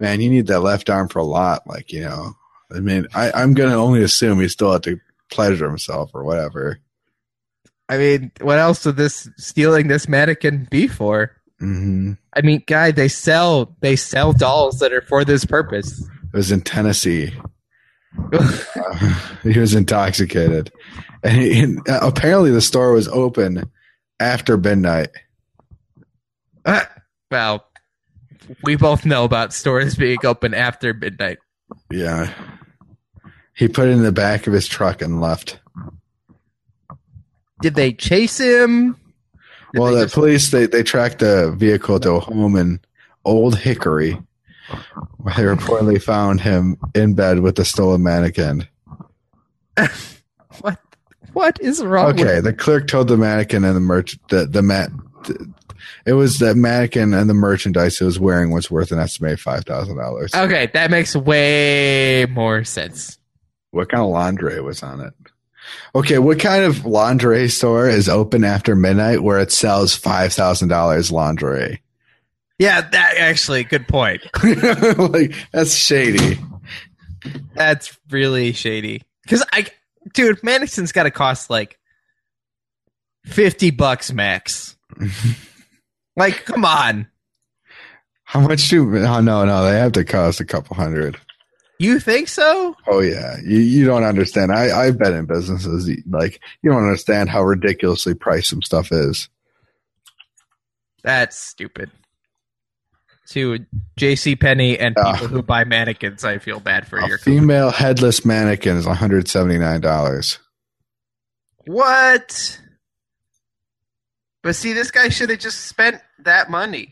Man, 0.00 0.20
you 0.20 0.30
need 0.30 0.46
that 0.48 0.60
left 0.60 0.90
arm 0.90 1.08
for 1.08 1.18
a 1.18 1.24
lot. 1.24 1.66
Like 1.66 1.92
you 1.92 2.00
know, 2.00 2.34
I 2.74 2.80
mean, 2.80 3.06
I, 3.14 3.32
I'm 3.32 3.54
gonna 3.54 3.76
only 3.76 4.02
assume 4.02 4.40
he 4.40 4.48
still 4.48 4.72
had 4.72 4.82
to 4.84 5.00
pleasure 5.30 5.68
himself 5.68 6.10
or 6.14 6.24
whatever. 6.24 6.78
I 7.88 7.98
mean, 7.98 8.32
what 8.40 8.58
else 8.58 8.84
would 8.86 8.96
this 8.96 9.28
stealing 9.36 9.88
this 9.88 10.08
mannequin 10.08 10.68
be 10.70 10.88
for? 10.88 11.32
hmm 11.58 12.12
I 12.36 12.40
mean, 12.40 12.62
guy, 12.66 12.90
they 12.90 13.08
sell 13.08 13.74
they 13.80 13.96
sell 13.96 14.32
dolls 14.32 14.78
that 14.80 14.92
are 14.92 15.02
for 15.02 15.24
this 15.24 15.44
purpose. 15.44 16.00
It 16.00 16.36
was 16.36 16.52
in 16.52 16.60
Tennessee. 16.62 17.32
Uh, 18.32 19.18
he 19.42 19.58
was 19.58 19.74
intoxicated, 19.74 20.70
and 21.24 21.36
he, 21.36 21.60
and, 21.60 21.88
uh, 21.88 21.98
apparently 22.00 22.52
the 22.52 22.60
store 22.60 22.92
was 22.92 23.08
open 23.08 23.68
after 24.20 24.56
midnight. 24.56 25.10
Ah. 26.66 26.88
well, 27.30 27.66
we 28.62 28.76
both 28.76 29.04
know 29.04 29.24
about 29.24 29.52
stores 29.52 29.94
being 29.96 30.24
open 30.24 30.54
after 30.54 30.94
midnight. 30.94 31.38
Yeah, 31.90 32.32
he 33.54 33.68
put 33.68 33.88
it 33.88 33.92
in 33.92 34.02
the 34.02 34.12
back 34.12 34.46
of 34.46 34.52
his 34.52 34.66
truck 34.66 35.02
and 35.02 35.20
left. 35.20 35.58
Did 37.60 37.74
they 37.74 37.92
chase 37.92 38.38
him? 38.38 38.92
Did 39.72 39.80
well, 39.80 39.94
the 39.94 40.02
just- 40.04 40.14
police 40.14 40.50
they 40.50 40.66
they 40.66 40.82
tracked 40.82 41.18
the 41.20 41.52
vehicle 41.56 42.00
to 42.00 42.12
a 42.12 42.20
home 42.20 42.56
in 42.56 42.80
Old 43.24 43.58
Hickory, 43.58 44.18
where 45.18 45.34
they 45.34 45.42
reportedly 45.42 46.02
found 46.02 46.40
him 46.40 46.76
in 46.94 47.14
bed 47.14 47.40
with 47.40 47.56
the 47.56 47.64
stolen 47.64 48.02
mannequin. 48.02 48.68
what 50.60 50.78
what 51.34 51.60
is 51.60 51.84
wrong? 51.84 52.12
Okay, 52.12 52.36
with 52.36 52.44
the 52.44 52.52
clerk 52.52 52.88
told 52.88 53.08
the 53.08 53.16
mannequin 53.16 53.64
and 53.64 53.76
the 53.76 53.80
merch 53.80 54.18
the 54.30 54.46
the 54.46 54.62
mat. 54.62 54.90
It 56.06 56.14
was 56.14 56.38
the 56.38 56.54
mannequin 56.54 57.14
and 57.14 57.28
the 57.28 57.34
merchandise 57.34 58.00
it 58.00 58.04
was 58.04 58.18
wearing 58.18 58.50
was 58.50 58.70
worth 58.70 58.92
an 58.92 58.98
estimated 58.98 59.40
five 59.40 59.64
thousand 59.64 59.96
dollars. 59.96 60.34
Okay, 60.34 60.70
that 60.72 60.90
makes 60.90 61.14
way 61.14 62.26
more 62.30 62.64
sense. 62.64 63.18
What 63.70 63.90
kind 63.90 64.02
of 64.02 64.10
lingerie 64.10 64.60
was 64.60 64.82
on 64.82 65.00
it? 65.00 65.12
Okay, 65.94 66.18
what 66.18 66.38
kind 66.38 66.64
of 66.64 66.84
lingerie 66.84 67.48
store 67.48 67.88
is 67.88 68.08
open 68.08 68.44
after 68.44 68.76
midnight 68.76 69.22
where 69.22 69.38
it 69.40 69.52
sells 69.52 69.94
five 69.94 70.32
thousand 70.32 70.68
dollars 70.68 71.10
lingerie? 71.10 71.82
Yeah, 72.58 72.82
that 72.82 73.14
actually 73.18 73.64
good 73.64 73.88
point. 73.88 74.22
like 74.98 75.34
that's 75.52 75.74
shady. 75.74 76.38
That's 77.54 77.96
really 78.10 78.52
shady. 78.52 79.02
Because 79.22 79.44
I, 79.52 79.66
dude, 80.14 80.42
mannequin's 80.42 80.92
got 80.92 81.02
to 81.04 81.10
cost 81.10 81.50
like 81.50 81.78
fifty 83.26 83.70
bucks 83.70 84.12
max. 84.12 84.76
like, 86.16 86.44
come 86.44 86.64
on. 86.64 87.08
How 88.24 88.40
much 88.40 88.68
do? 88.68 88.96
Oh 88.96 89.20
no, 89.20 89.44
no, 89.44 89.64
they 89.64 89.78
have 89.78 89.92
to 89.92 90.04
cost 90.04 90.40
a 90.40 90.44
couple 90.44 90.74
hundred. 90.76 91.18
You 91.78 92.00
think 92.00 92.28
so? 92.28 92.74
Oh 92.86 93.00
yeah, 93.00 93.36
you 93.44 93.58
you 93.58 93.84
don't 93.84 94.04
understand. 94.04 94.52
I 94.52 94.86
I've 94.86 94.98
been 94.98 95.14
in 95.14 95.26
businesses 95.26 95.90
like 96.08 96.40
you 96.62 96.70
don't 96.70 96.82
understand 96.82 97.28
how 97.28 97.42
ridiculously 97.42 98.14
priced 98.14 98.48
some 98.48 98.62
stuff 98.62 98.90
is. 98.92 99.28
That's 101.02 101.38
stupid. 101.38 101.90
To 103.30 103.64
J.C. 103.96 104.36
Penney 104.36 104.78
and 104.78 104.94
people 104.94 105.28
who 105.28 105.42
buy 105.42 105.64
mannequins, 105.64 106.24
I 106.24 106.38
feel 106.38 106.60
bad 106.60 106.86
for 106.86 106.98
A 106.98 107.08
your 107.08 107.16
female 107.18 107.70
headless 107.70 108.24
mannequin 108.24 108.76
is 108.76 108.86
one 108.86 108.96
hundred 108.96 109.28
seventy 109.28 109.56
nine 109.58 109.80
dollars. 109.80 110.38
What? 111.66 112.60
But 114.42 114.54
see, 114.56 114.74
this 114.74 114.90
guy 114.90 115.08
should 115.08 115.30
have 115.30 115.38
just 115.38 115.62
spent 115.66 116.02
that 116.20 116.50
money. 116.50 116.90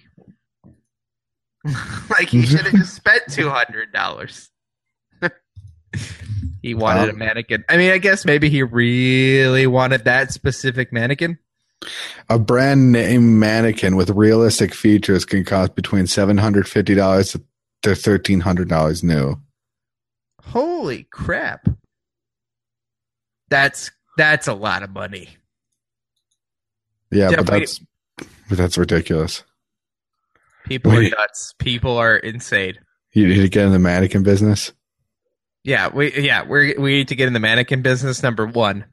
like 2.10 2.30
he 2.30 2.46
should 2.46 2.60
have 2.60 2.72
just 2.76 2.94
spent 2.94 3.22
two 3.30 3.50
hundred 3.50 3.92
dollars. 3.92 4.48
he 6.62 6.74
wanted 6.74 7.10
a 7.10 7.12
Um, 7.12 7.18
mannequin. 7.18 7.62
I 7.68 7.76
mean, 7.76 7.92
I 7.92 7.98
guess 7.98 8.24
maybe 8.24 8.48
he 8.48 8.62
really 8.62 9.66
wanted 9.66 10.04
that 10.06 10.32
specific 10.32 10.92
mannequin. 10.94 11.38
A 12.28 12.38
brand 12.38 12.92
name 12.92 13.38
mannequin 13.38 13.96
with 13.96 14.10
realistic 14.10 14.74
features 14.74 15.24
can 15.24 15.44
cost 15.44 15.74
between 15.74 16.06
seven 16.06 16.38
hundred 16.38 16.68
fifty 16.68 16.94
dollars 16.94 17.36
to 17.82 17.94
thirteen 17.94 18.40
hundred 18.40 18.68
dollars 18.68 19.02
new. 19.02 19.36
Holy 20.42 21.04
crap! 21.10 21.68
That's 23.48 23.90
that's 24.16 24.48
a 24.48 24.54
lot 24.54 24.82
of 24.82 24.90
money. 24.90 25.30
Yeah, 27.10 27.30
but 27.30 27.46
but- 27.46 27.58
that's 27.58 27.80
but 28.48 28.58
that's 28.58 28.78
ridiculous. 28.78 29.44
People 30.64 30.92
are 30.92 31.02
nuts. 31.02 31.54
People 31.58 31.96
are 31.98 32.16
insane. 32.16 32.78
You 33.12 33.26
need 33.26 33.42
to 33.42 33.48
get 33.48 33.66
in 33.66 33.72
the 33.72 33.78
mannequin 33.78 34.22
business. 34.22 34.72
Yeah, 35.64 35.88
we 35.88 36.12
yeah 36.20 36.44
we 36.44 36.74
we 36.78 36.92
need 36.92 37.08
to 37.08 37.16
get 37.16 37.26
in 37.26 37.32
the 37.32 37.40
mannequin 37.40 37.82
business. 37.82 38.22
Number 38.22 38.46
one, 38.46 38.84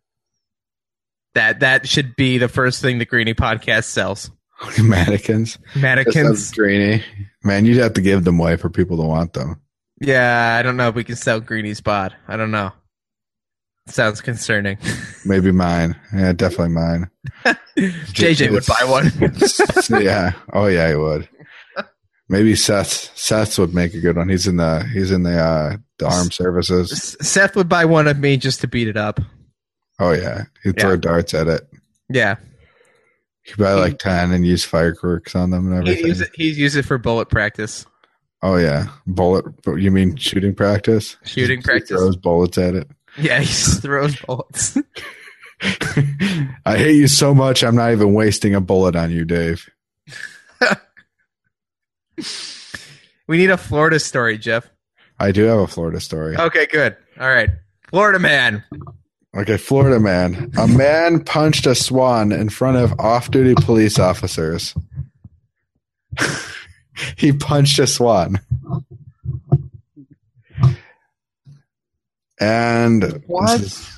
that 1.35 1.59
that 1.61 1.87
should 1.87 2.15
be 2.15 2.37
the 2.37 2.47
first 2.47 2.81
thing 2.81 2.97
the 2.99 3.05
Greenie 3.05 3.33
podcast 3.33 3.85
sells. 3.85 4.31
Mannequins. 4.81 5.57
Mannequins. 5.75 6.51
Greenie. 6.51 7.03
Man, 7.43 7.65
you'd 7.65 7.77
have 7.77 7.93
to 7.93 8.01
give 8.01 8.23
them 8.25 8.39
away 8.39 8.57
for 8.57 8.69
people 8.69 8.97
to 8.97 9.03
want 9.03 9.33
them. 9.33 9.61
Yeah, 10.01 10.57
I 10.57 10.63
don't 10.63 10.77
know 10.77 10.89
if 10.89 10.95
we 10.95 11.03
can 11.03 11.15
sell 11.15 11.39
Greenie's 11.39 11.81
bod. 11.81 12.15
I 12.27 12.37
don't 12.37 12.51
know. 12.51 12.71
Sounds 13.87 14.21
concerning. 14.21 14.77
Maybe 15.25 15.51
mine. 15.51 15.95
Yeah, 16.15 16.33
definitely 16.33 16.69
mine. 16.69 17.09
JJ 17.77 18.51
would 18.51 18.65
buy 18.65 18.83
one. 18.85 20.03
yeah. 20.03 20.33
Oh 20.53 20.67
yeah, 20.67 20.89
he 20.89 20.95
would. 20.95 21.27
Maybe 22.27 22.55
Seth. 22.55 23.17
Seth 23.17 23.57
would 23.57 23.73
make 23.73 23.95
a 23.95 23.99
good 23.99 24.15
one. 24.15 24.29
He's 24.29 24.45
in 24.45 24.57
the 24.57 24.87
he's 24.93 25.11
in 25.11 25.23
the 25.23 25.39
uh 25.39 25.77
the 25.97 26.07
armed 26.07 26.33
services. 26.33 27.17
Seth 27.21 27.55
would 27.55 27.67
buy 27.67 27.85
one 27.85 28.07
of 28.07 28.19
me 28.19 28.37
just 28.37 28.61
to 28.61 28.67
beat 28.67 28.87
it 28.87 28.97
up. 28.97 29.19
Oh 29.99 30.11
yeah. 30.11 30.43
He'd 30.63 30.75
Yeah. 30.77 30.81
throw 30.83 30.97
darts 30.97 31.33
at 31.33 31.47
it. 31.47 31.67
Yeah, 32.09 32.35
He'd 33.43 33.57
buy 33.57 33.73
like 33.73 33.99
ten 33.99 34.31
and 34.31 34.45
use 34.45 34.63
fireworks 34.65 35.35
on 35.35 35.49
them 35.51 35.71
and 35.71 35.87
he'd 35.87 35.91
everything. 35.91 36.07
use 36.07 36.21
it. 36.21 36.29
He'd 36.33 36.55
use 36.57 36.75
it 36.75 36.85
for 36.85 36.97
bullet 36.97 37.29
practice, 37.29 37.85
Oh 38.41 38.55
yeah. 38.55 38.87
Bullet 39.05 39.45
you 39.77 39.91
mean 39.91 40.15
shooting 40.15 40.55
practice? 40.55 41.17
shooting 41.23 41.59
He 41.59 41.63
practice. 41.63 41.89
throws 41.89 42.15
bullets 42.15 42.57
at 42.57 42.73
it. 42.75 42.89
Yeah, 43.17 43.39
he 43.39 43.45
just 43.45 43.81
throws 43.81 44.15
bullets. 44.21 44.77
I 45.61 46.77
hate 46.77 46.95
you 46.95 47.07
so 47.09 47.33
much 47.35 47.63
I'm 47.65 47.75
not 47.75 47.91
even 47.91 48.13
wasting 48.13 48.55
a 48.55 48.61
bullet 48.61 48.95
on 48.95 49.11
you, 49.11 49.25
Dave. 49.25 49.69
we 53.27 53.37
need 53.37 53.49
a 53.49 53.57
Florida 53.57 53.99
story, 53.99 54.37
Jeff. 54.37 54.69
I 55.19 55.31
do 55.31 55.43
have 55.43 55.59
a 55.59 55.67
Florida 55.67 55.99
story. 55.99 56.37
Okay, 56.37 56.65
good. 56.65 56.95
All 57.19 57.29
right, 57.29 57.49
Florida 57.89 58.19
man. 58.19 58.63
Okay, 59.39 59.55
Florida 59.55 60.01
man. 60.01 60.51
A 60.57 60.67
man 60.67 61.23
punched 61.23 61.65
a 61.65 61.73
swan 61.73 62.33
in 62.33 62.49
front 62.49 62.75
of 62.75 62.99
off 62.99 63.31
duty 63.31 63.55
police 63.55 63.97
officers. 63.97 64.75
he 67.15 67.31
punched 67.31 67.79
a 67.79 67.87
swan. 67.87 68.41
And 72.41 73.23
is- 73.49 73.89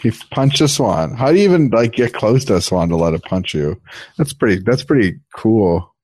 he 0.00 0.10
punched 0.30 0.62
a 0.62 0.68
swan. 0.68 1.14
How 1.14 1.32
do 1.32 1.38
you 1.38 1.44
even 1.44 1.68
like 1.68 1.92
get 1.92 2.14
close 2.14 2.46
to 2.46 2.56
a 2.56 2.60
swan 2.62 2.88
to 2.88 2.96
let 2.96 3.12
it 3.12 3.22
punch 3.24 3.52
you? 3.52 3.78
That's 4.16 4.32
pretty 4.32 4.62
that's 4.62 4.84
pretty 4.84 5.20
cool. 5.34 5.94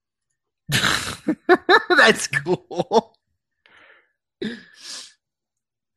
That's 1.91 2.27
cool. 2.27 3.17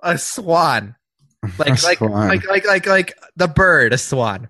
A 0.04 0.18
swan. 0.18 0.97
Like 1.58 1.84
like, 1.84 2.02
like 2.02 2.46
like 2.46 2.66
like 2.66 2.86
like 2.86 3.14
the 3.36 3.48
bird, 3.48 3.94
a 3.94 3.98
swan. 3.98 4.50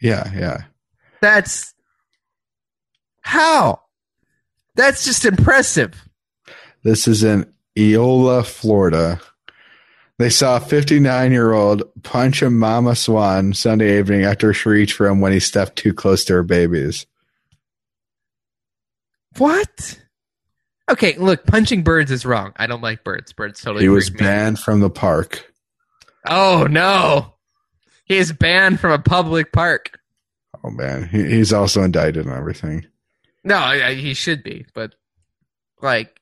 Yeah, 0.00 0.30
yeah. 0.34 0.64
That's 1.20 1.74
how? 3.20 3.80
That's 4.74 5.04
just 5.04 5.24
impressive. 5.24 5.94
This 6.82 7.08
is 7.08 7.24
in 7.24 7.52
Eola, 7.78 8.44
Florida. 8.44 9.20
They 10.18 10.30
saw 10.30 10.58
a 10.58 10.60
59 10.60 11.32
year 11.32 11.52
old 11.52 11.82
punch 12.02 12.42
a 12.42 12.50
mama 12.50 12.94
swan 12.94 13.52
Sunday 13.52 13.98
evening 13.98 14.24
after 14.24 14.52
she 14.52 14.68
reached 14.68 14.94
for 14.94 15.06
him 15.06 15.20
when 15.20 15.32
he 15.32 15.40
stepped 15.40 15.76
too 15.76 15.92
close 15.92 16.24
to 16.26 16.34
her 16.34 16.42
babies. 16.42 17.06
What? 19.38 19.98
Okay, 20.90 21.16
look, 21.16 21.46
punching 21.46 21.82
birds 21.82 22.10
is 22.10 22.26
wrong. 22.26 22.52
I 22.56 22.66
don't 22.66 22.82
like 22.82 23.02
birds. 23.02 23.32
Birds 23.32 23.60
totally. 23.60 23.84
He 23.84 23.88
was 23.88 24.08
freak 24.08 24.20
me 24.20 24.26
banned 24.26 24.58
from 24.58 24.80
the 24.80 24.90
park. 24.90 25.52
Oh 26.26 26.66
no, 26.70 27.34
he 28.04 28.16
is 28.16 28.32
banned 28.32 28.80
from 28.80 28.92
a 28.92 28.98
public 28.98 29.52
park. 29.52 29.98
Oh 30.64 30.70
man, 30.70 31.08
he, 31.08 31.22
he's 31.24 31.52
also 31.52 31.82
indicted 31.82 32.24
and 32.26 32.34
everything. 32.34 32.86
No, 33.42 33.56
I, 33.56 33.88
I- 33.88 33.94
he 33.94 34.14
should 34.14 34.42
be, 34.42 34.66
but 34.74 34.94
like 35.82 36.18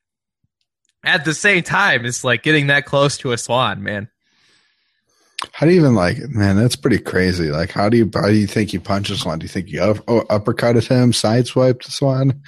at 1.04 1.25
the 1.25 1.35
same 1.35 1.62
time, 1.62 2.04
it's 2.04 2.25
like 2.25 2.42
getting 2.42 2.68
that 2.68 2.85
close 2.87 3.18
to 3.18 3.32
a 3.32 3.38
swan, 3.38 3.82
man. 3.82 4.09
How 5.52 5.66
do 5.66 5.73
you 5.73 5.80
even 5.80 5.94
like? 5.97 6.18
Man, 6.28 6.56
that's 6.56 6.76
pretty 6.76 6.99
crazy. 6.99 7.50
Like, 7.50 7.71
how 7.73 7.88
do 7.88 7.97
you 7.97 8.09
how 8.14 8.28
do 8.28 8.35
you 8.35 8.47
think 8.47 8.73
you 8.73 8.80
punch 8.80 9.11
a 9.11 9.16
swan? 9.16 9.40
Do 9.40 9.44
you 9.44 9.49
think 9.49 9.71
you 9.71 9.82
up, 9.82 9.99
oh, 10.06 10.21
uppercutted 10.30 10.87
him, 10.87 11.11
sideswiped 11.11 11.82
the 11.85 11.90
swan? 11.90 12.40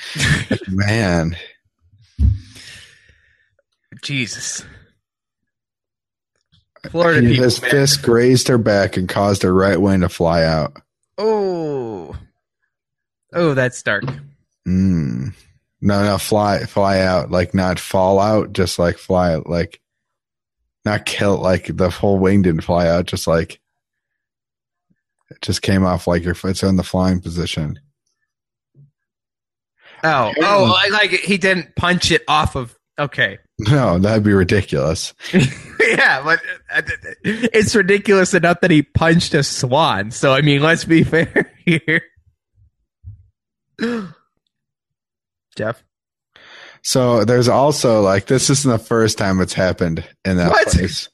man, 0.68 1.36
Jesus. 4.02 4.64
Florida 6.90 7.20
He- 7.22 7.28
people, 7.28 7.44
his 7.44 7.60
man. 7.62 7.70
fist 7.70 8.02
grazed 8.02 8.48
her 8.48 8.58
back 8.58 8.96
and 8.96 9.08
caused 9.08 9.42
her 9.42 9.52
right 9.54 9.80
wing 9.80 10.00
to 10.00 10.08
fly 10.08 10.44
out. 10.44 10.80
Oh. 11.18 12.16
Oh, 13.32 13.54
that's 13.54 13.82
dark. 13.82 14.04
Mm. 14.66 15.34
No, 15.80 16.04
no, 16.04 16.18
fly, 16.18 16.64
fly 16.64 17.00
out, 17.00 17.30
like 17.30 17.52
not 17.54 17.78
fall 17.78 18.18
out, 18.18 18.52
just 18.52 18.78
like 18.78 18.96
fly 18.96 19.34
like 19.36 19.80
not 20.84 21.04
kill, 21.04 21.36
like 21.36 21.66
the 21.76 21.90
whole 21.90 22.18
wing 22.18 22.42
didn't 22.42 22.62
fly 22.62 22.88
out, 22.88 23.06
just 23.06 23.26
like 23.26 23.60
it 25.30 25.40
just 25.42 25.62
came 25.62 25.84
off 25.84 26.06
like 26.06 26.24
your 26.24 26.34
foot's 26.34 26.62
in 26.62 26.76
the 26.76 26.82
flying 26.82 27.20
position. 27.20 27.78
Oh, 30.02 30.32
oh, 30.42 30.64
like, 30.72 30.90
like 30.92 31.10
he 31.20 31.38
didn't 31.38 31.74
punch 31.76 32.10
it 32.10 32.22
off 32.28 32.56
of. 32.56 32.74
Okay. 32.98 33.38
No, 33.58 33.98
that'd 33.98 34.24
be 34.24 34.32
ridiculous. 34.32 35.14
yeah, 35.32 36.22
but 36.24 36.40
uh, 36.74 36.82
it's 37.22 37.74
ridiculous 37.76 38.34
enough 38.34 38.60
that 38.62 38.70
he 38.70 38.82
punched 38.82 39.32
a 39.34 39.42
swan. 39.44 40.10
So 40.10 40.32
I 40.32 40.40
mean, 40.40 40.60
let's 40.62 40.84
be 40.84 41.04
fair 41.04 41.52
here. 41.64 42.02
Jeff, 45.56 45.84
So 46.82 47.24
there's 47.24 47.48
also 47.48 48.00
like 48.02 48.26
this 48.26 48.50
isn't 48.50 48.70
the 48.70 48.78
first 48.78 49.18
time 49.18 49.40
it's 49.40 49.52
happened 49.52 50.04
in 50.24 50.36
that 50.38 50.50
What? 50.50 50.68
place. 50.68 51.08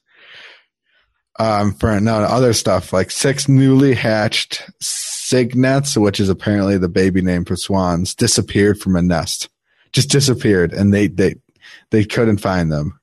Um, 1.39 1.73
for 1.73 1.99
no 1.99 2.15
other 2.15 2.53
stuff 2.53 2.91
like 2.91 3.09
six 3.09 3.47
newly 3.47 3.93
hatched 3.93 4.63
cygnets, 4.81 5.95
which 5.97 6.19
is 6.19 6.29
apparently 6.29 6.77
the 6.77 6.89
baby 6.89 7.21
name 7.21 7.45
for 7.45 7.55
swans, 7.55 8.13
disappeared 8.15 8.79
from 8.79 8.95
a 8.95 9.01
nest. 9.01 9.47
Just 9.93 10.09
disappeared, 10.09 10.73
and 10.73 10.93
they 10.93 11.07
they 11.07 11.35
they 11.91 12.03
couldn't 12.03 12.37
find 12.37 12.71
them. 12.71 12.99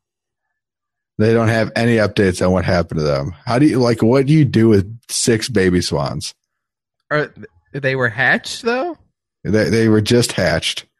They 1.19 1.33
don't 1.33 1.49
have 1.49 1.73
any 1.75 1.97
updates 1.97 2.45
on 2.45 2.53
what 2.53 2.65
happened 2.65 3.01
to 3.01 3.05
them. 3.05 3.35
How 3.45 3.59
do 3.59 3.67
you 3.67 3.79
like? 3.79 4.03
What 4.03 4.27
do 4.27 4.33
you 4.33 4.45
do 4.45 4.69
with 4.69 4.99
six 5.09 5.49
baby 5.49 5.81
swans? 5.81 6.35
are 7.11 7.33
they 7.73 7.97
were 7.97 8.09
hatched 8.09 8.63
though? 8.63 8.97
They 9.45 9.69
they 9.71 9.89
were 9.89 10.01
just 10.01 10.33
hatched. 10.33 10.87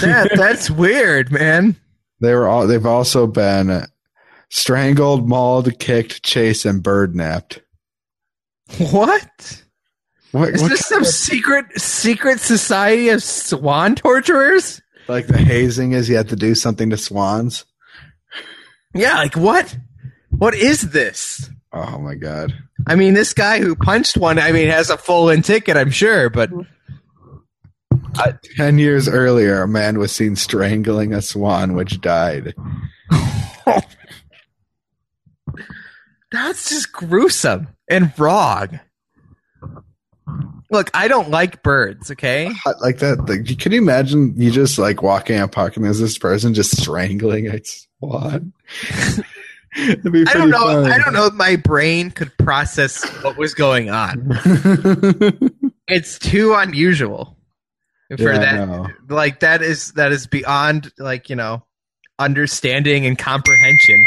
That 0.00 0.30
that's 0.34 0.70
weird, 0.70 1.30
man. 1.30 1.76
They 2.20 2.34
were 2.34 2.48
all. 2.48 2.66
They've 2.66 2.86
also 2.86 3.26
been 3.26 3.84
strangled, 4.48 5.28
mauled, 5.28 5.78
kicked, 5.78 6.22
chased, 6.22 6.64
and 6.64 6.82
bird 6.82 7.14
napped. 7.14 7.60
What 8.78 9.62
What, 10.32 10.50
is 10.50 10.62
what 10.62 10.70
this? 10.70 10.86
Some 10.86 11.04
secret 11.04 11.66
secret 11.78 12.40
society 12.40 13.08
of 13.08 13.22
swan 13.22 13.96
torturers? 13.96 14.79
Like 15.10 15.26
the 15.26 15.38
hazing 15.38 15.92
is 15.92 16.08
you 16.08 16.16
have 16.16 16.28
to 16.28 16.36
do 16.36 16.54
something 16.54 16.90
to 16.90 16.96
swans? 16.96 17.64
Yeah, 18.94 19.16
like 19.16 19.36
what? 19.36 19.76
What 20.30 20.54
is 20.54 20.90
this? 20.90 21.50
Oh 21.72 21.98
my 21.98 22.14
god! 22.14 22.52
I 22.86 22.96
mean, 22.96 23.14
this 23.14 23.34
guy 23.34 23.60
who 23.60 23.76
punched 23.76 24.16
one, 24.16 24.38
I 24.38 24.52
mean, 24.52 24.68
has 24.68 24.90
a 24.90 24.96
full-in 24.96 25.42
ticket, 25.42 25.76
I'm 25.76 25.90
sure, 25.90 26.30
but 26.30 26.50
Ten 28.56 28.78
years 28.78 29.08
earlier, 29.08 29.62
a 29.62 29.68
man 29.68 29.98
was 29.98 30.12
seen 30.12 30.36
strangling 30.36 31.12
a 31.14 31.22
swan, 31.22 31.74
which 31.74 32.00
died. 32.00 32.54
that's 36.32 36.68
just 36.68 36.92
gruesome 36.92 37.68
and 37.88 38.12
wrong. 38.18 38.80
Look, 40.70 40.90
I 40.94 41.08
don't 41.08 41.30
like 41.30 41.62
birds, 41.62 42.10
okay? 42.12 42.50
Like 42.80 42.98
that. 42.98 43.26
Like, 43.28 43.58
can 43.58 43.72
you 43.72 43.78
imagine 43.78 44.34
you 44.40 44.50
just 44.50 44.78
like 44.78 45.02
walking 45.02 45.36
and 45.76 45.84
there's 45.84 45.98
this 45.98 46.16
person 46.18 46.54
just 46.54 46.80
strangling 46.80 47.48
a 47.48 47.60
swan? 47.64 48.52
I 49.76 49.94
don't 50.34 50.50
know. 50.50 50.58
funny. 50.58 50.92
I 50.92 50.98
don't 50.98 51.12
know 51.12 51.26
if 51.26 51.34
my 51.34 51.56
brain 51.56 52.10
could 52.10 52.36
process 52.38 53.04
what 53.22 53.36
was 53.36 53.54
going 53.54 53.90
on. 53.90 54.38
It's 55.92 56.20
too 56.20 56.54
unusual 56.54 57.36
for 58.16 58.32
Yeah, 58.32 58.38
that. 58.38 58.90
Like 59.08 59.40
that 59.40 59.60
is 59.60 59.90
that 59.94 60.12
is 60.12 60.28
beyond 60.28 60.92
like 60.98 61.28
you 61.28 61.34
know 61.34 61.64
understanding 62.20 63.06
and 63.06 63.18
comprehension. 63.18 64.06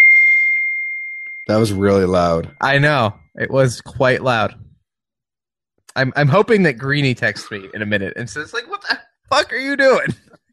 that 1.47 1.58
was 1.58 1.73
really 1.73 2.06
loud. 2.06 2.49
I 2.62 2.78
know 2.78 3.15
it 3.36 3.52
was 3.52 3.82
quite 3.82 4.23
loud. 4.23 4.56
I'm 5.95 6.12
I'm 6.15 6.27
hoping 6.27 6.63
that 6.63 6.73
Greenie 6.73 7.15
texts 7.15 7.49
me 7.51 7.69
in 7.73 7.82
a 7.82 7.86
minute 7.86 8.13
and 8.15 8.29
says 8.29 8.53
like, 8.53 8.69
"What 8.69 8.82
the 8.82 8.99
fuck 9.29 9.51
are 9.53 9.58
you 9.58 9.75
doing?" 9.77 10.08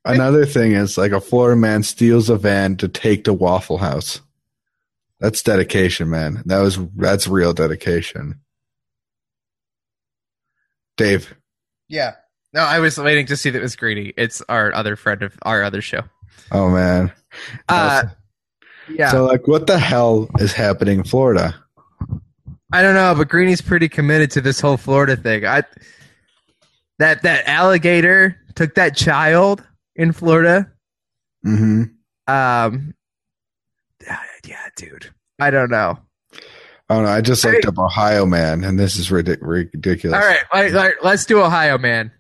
Another 0.05 0.47
thing 0.47 0.73
is 0.73 0.97
like 0.97 1.13
a 1.13 1.21
Florida 1.21 1.57
man 1.57 1.83
steals 1.83 2.31
a 2.31 2.37
van 2.37 2.77
to 2.79 2.89
take 2.89 3.25
to 3.25 3.33
Waffle 3.33 3.79
House. 3.79 4.21
That's 5.19 5.43
dedication, 5.43 6.09
man. 6.09 6.43
That 6.47 6.61
was 6.61 6.79
that's 6.97 7.29
real 7.29 7.53
dedication. 7.53 8.41
Dave, 10.97 11.35
Yeah. 11.89 12.15
No, 12.53 12.63
I 12.63 12.81
was 12.81 12.99
waiting 12.99 13.27
to 13.27 13.37
see 13.37 13.49
that 13.51 13.59
it 13.59 13.63
was 13.63 13.77
Greenie. 13.77 14.13
It's 14.17 14.43
our 14.49 14.75
other 14.75 14.97
friend 14.97 15.23
of 15.23 15.39
our 15.43 15.63
other 15.63 15.81
show. 15.81 16.03
oh 16.51 16.69
man. 16.69 17.13
Uh, 17.69 18.05
yeah. 18.89 19.11
So 19.13 19.25
like, 19.25 19.47
what 19.47 19.67
the 19.67 19.79
hell 19.79 20.29
is 20.41 20.53
happening 20.53 20.99
in 20.99 21.05
Florida? 21.05 21.55
I 22.73 22.83
don't 22.83 22.95
know, 22.95 23.15
but 23.17 23.29
Greenie's 23.29 23.61
pretty 23.61 23.89
committed 23.89 24.31
to 24.33 24.41
this 24.41 24.61
whole 24.61 24.77
Florida 24.77 25.17
thing. 25.17 25.45
I 25.45 25.65
that 26.99 27.23
that 27.23 27.49
alligator 27.49 28.37
took 28.55 28.75
that 28.77 28.97
child 28.97 29.63
in 29.97 30.13
Florida. 30.13 30.71
hmm 31.43 31.85
Um, 32.27 32.95
yeah, 34.45 34.69
dude. 34.77 35.11
I 35.39 35.51
don't 35.51 35.71
know. 35.71 35.99
I 36.89 36.95
don't 36.95 37.05
know. 37.05 37.11
I 37.11 37.21
just 37.21 37.45
looked 37.45 37.65
Hey. 37.65 37.69
up 37.69 37.79
Ohio 37.79 38.27
man, 38.27 38.65
and 38.65 38.79
this 38.79 38.97
is 38.97 39.11
ridic- 39.11 39.39
ridiculous. 39.41 40.19
All 40.21 40.27
right, 40.27 40.41
all 40.53 40.61
right, 40.63 40.75
all 40.75 40.83
right, 40.83 40.95
let's 41.03 41.25
do 41.25 41.41
Ohio 41.41 41.79
man, 41.79 42.11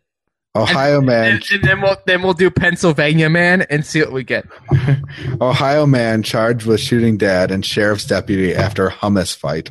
Ohio 0.54 1.00
man, 1.00 1.32
and, 1.34 1.44
and 1.50 1.62
then 1.64 1.80
we'll 1.80 1.96
then 2.06 2.22
we'll 2.22 2.34
do 2.34 2.50
Pennsylvania 2.50 3.28
man 3.28 3.62
and 3.62 3.84
see 3.84 4.00
what 4.00 4.12
we 4.12 4.22
get. 4.24 4.46
Ohio 5.40 5.86
man 5.86 6.22
charged 6.22 6.66
with 6.66 6.80
shooting 6.80 7.16
dad 7.16 7.50
and 7.50 7.64
sheriff's 7.64 8.04
deputy 8.06 8.54
after 8.54 8.88
hummus 8.90 9.36
fight. 9.36 9.70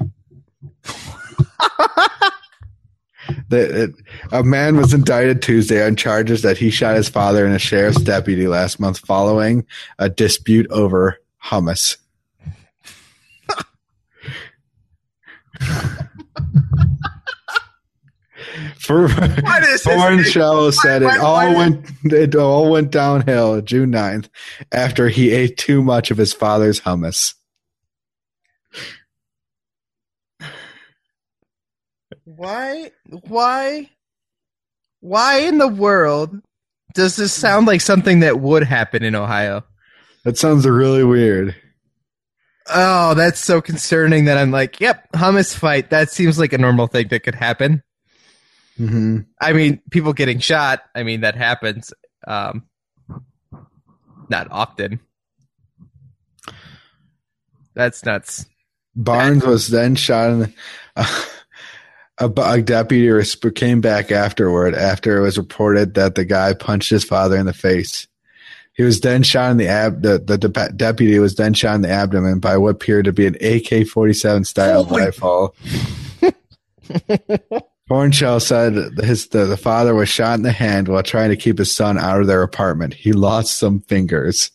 A 4.32 4.44
man 4.44 4.78
was 4.78 4.94
indicted 4.94 5.42
Tuesday 5.42 5.86
on 5.86 5.96
charges 5.96 6.42
that 6.44 6.58
he 6.58 6.70
shot 6.70 6.96
his 6.96 7.10
father 7.10 7.46
and 7.46 7.56
a 7.56 7.60
sheriff's 7.60 8.02
deputy 8.02 8.48
last 8.48 8.80
month 8.80 9.00
following 9.00 9.66
a 9.98 10.10
dispute 10.10 10.68
over 10.72 11.18
hummus. 11.44 11.98
For 18.80 19.08
What 19.10 19.64
is 19.64 19.84
this? 19.84 19.86
Foreign 19.96 20.24
said 20.72 21.04
why- 21.04 21.16
it 21.16 21.20
all 21.20 21.34
why- 21.36 21.54
went 21.56 21.86
it 22.06 22.36
all 22.36 22.72
went 22.72 22.92
downhill 22.92 23.62
June 23.62 23.92
9th 23.92 24.30
after 24.72 25.10
he 25.10 25.32
ate 25.32 25.58
too 25.58 25.84
much 25.84 26.12
of 26.12 26.18
his 26.18 26.34
father's 26.34 26.82
hummus. 26.82 27.34
Why? 32.40 32.92
Why? 33.28 33.90
Why 35.02 35.40
in 35.40 35.58
the 35.58 35.68
world 35.68 36.40
does 36.94 37.18
this 37.18 37.34
sound 37.34 37.68
like 37.68 37.82
something 37.82 38.22
that 38.22 38.40
would 38.40 38.64
happen 38.64 39.04
in 39.04 39.14
Ohio? 39.14 39.66
That 40.24 40.38
sounds 40.38 40.66
really 40.66 41.04
weird. 41.04 41.54
Oh, 42.74 43.14
that's 43.14 43.42
so 43.42 43.60
concerning 43.60 44.24
that 44.26 44.38
I'm 44.38 44.52
like, 44.52 44.80
yep, 44.80 45.12
hummus 45.12 45.54
fight. 45.54 45.90
That 45.90 46.12
seems 46.12 46.40
like 46.40 46.54
a 46.54 46.58
normal 46.58 46.88
thing 46.88 47.10
that 47.10 47.24
could 47.24 47.36
happen. 47.36 47.84
hmm 48.78 49.20
I 49.42 49.52
mean, 49.52 49.82
people 49.92 50.14
getting 50.14 50.40
shot. 50.40 50.84
I 50.96 51.04
mean, 51.04 51.20
that 51.22 51.36
happens. 51.36 51.92
Um, 52.26 52.64
not 54.30 54.48
often. 54.50 55.02
That's 57.74 58.06
nuts. 58.06 58.46
Barnes 58.96 59.46
was 59.46 59.68
then 59.68 59.96
shot 59.96 60.30
in 60.30 60.40
the, 60.40 60.54
a, 62.20 62.32
a 62.38 62.62
deputy 62.62 63.24
came 63.56 63.82
back 63.82 64.12
afterward 64.12 64.76
after 64.76 65.18
it 65.18 65.22
was 65.22 65.38
reported 65.38 65.94
that 65.94 66.16
the 66.16 66.26
guy 66.26 66.54
punched 66.54 66.90
his 66.90 67.04
father 67.04 67.38
in 67.38 67.46
the 67.46 67.54
face. 67.54 68.08
He 68.74 68.84
was 68.84 69.02
then 69.02 69.24
shot 69.24 69.52
in 69.52 69.58
the 69.58 69.68
ab. 69.68 70.02
The, 70.02 70.20
the 70.20 70.38
de- 70.38 70.72
deputy 70.74 71.20
was 71.20 71.36
then 71.36 71.54
shot 71.54 71.76
in 71.76 71.82
the 71.82 71.90
abdomen 71.90 72.40
by 72.40 72.58
what 72.58 72.76
appeared 72.76 73.06
to 73.06 73.14
be 73.14 73.26
an 73.26 73.36
AK-47 73.36 74.46
style 74.46 74.84
Holy- 74.84 75.04
rifle. 75.04 75.56
Hornshell 77.90 78.40
said 78.40 78.76
his 79.04 79.28
the, 79.30 79.46
the 79.46 79.58
father 79.58 79.96
was 79.96 80.10
shot 80.10 80.36
in 80.36 80.44
the 80.44 80.52
hand 80.52 80.88
while 80.88 81.02
trying 81.02 81.30
to 81.32 81.36
keep 81.36 81.58
his 81.58 81.76
son 81.76 81.98
out 81.98 82.22
of 82.22 82.28
their 82.28 82.44
apartment. 82.44 82.94
He 82.94 83.14
lost 83.14 83.58
some 83.58 83.80
fingers. 83.82 84.52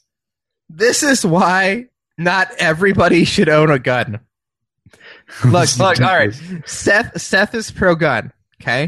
This 0.69 1.03
is 1.03 1.27
why 1.27 1.89
not 2.17 2.49
everybody 2.59 3.25
should 3.25 3.49
own 3.49 3.71
a 3.71 3.79
gun. 3.79 4.21
Look, 5.45 5.77
look, 5.79 6.01
all 6.01 6.17
right. 6.17 6.35
Seth 6.65 7.21
Seth 7.21 7.55
is 7.55 7.71
pro 7.71 7.95
gun, 7.95 8.33
okay? 8.63 8.83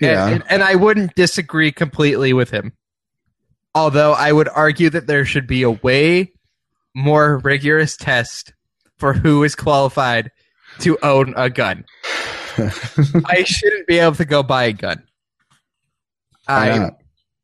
And, 0.00 0.10
Yeah. 0.10 0.26
and, 0.28 0.44
and 0.48 0.62
I 0.64 0.74
wouldn't 0.74 1.14
disagree 1.14 1.70
completely 1.70 2.32
with 2.32 2.50
him. 2.50 2.72
Although 3.74 4.12
I 4.12 4.32
would 4.32 4.48
argue 4.48 4.90
that 4.90 5.06
there 5.06 5.24
should 5.24 5.46
be 5.46 5.62
a 5.62 5.70
way 5.70 6.32
more 6.94 7.38
rigorous 7.38 7.96
test 7.96 8.52
for 8.98 9.12
who 9.12 9.44
is 9.44 9.54
qualified 9.54 10.30
to 10.80 10.98
own 11.04 11.34
a 11.36 11.48
gun. 11.48 11.84
I 12.58 13.44
shouldn't 13.44 13.86
be 13.86 13.98
able 14.00 14.16
to 14.16 14.24
go 14.24 14.42
buy 14.42 14.64
a 14.64 14.72
gun. 14.72 15.02
I? 16.48 16.90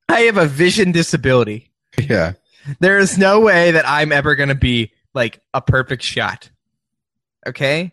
I 0.09 0.21
have 0.23 0.37
a 0.37 0.47
vision 0.47 0.91
disability. 0.93 1.71
Yeah. 1.99 2.33
There 2.81 2.99
is 2.99 3.17
no 3.19 3.39
way 3.41 3.71
that 3.71 3.89
I'm 3.89 4.11
ever 4.13 4.35
going 4.35 4.49
to 4.49 4.55
be 4.57 4.93
like 5.15 5.41
a 5.55 5.61
perfect 5.63 6.03
shot. 6.03 6.51
Okay? 7.47 7.93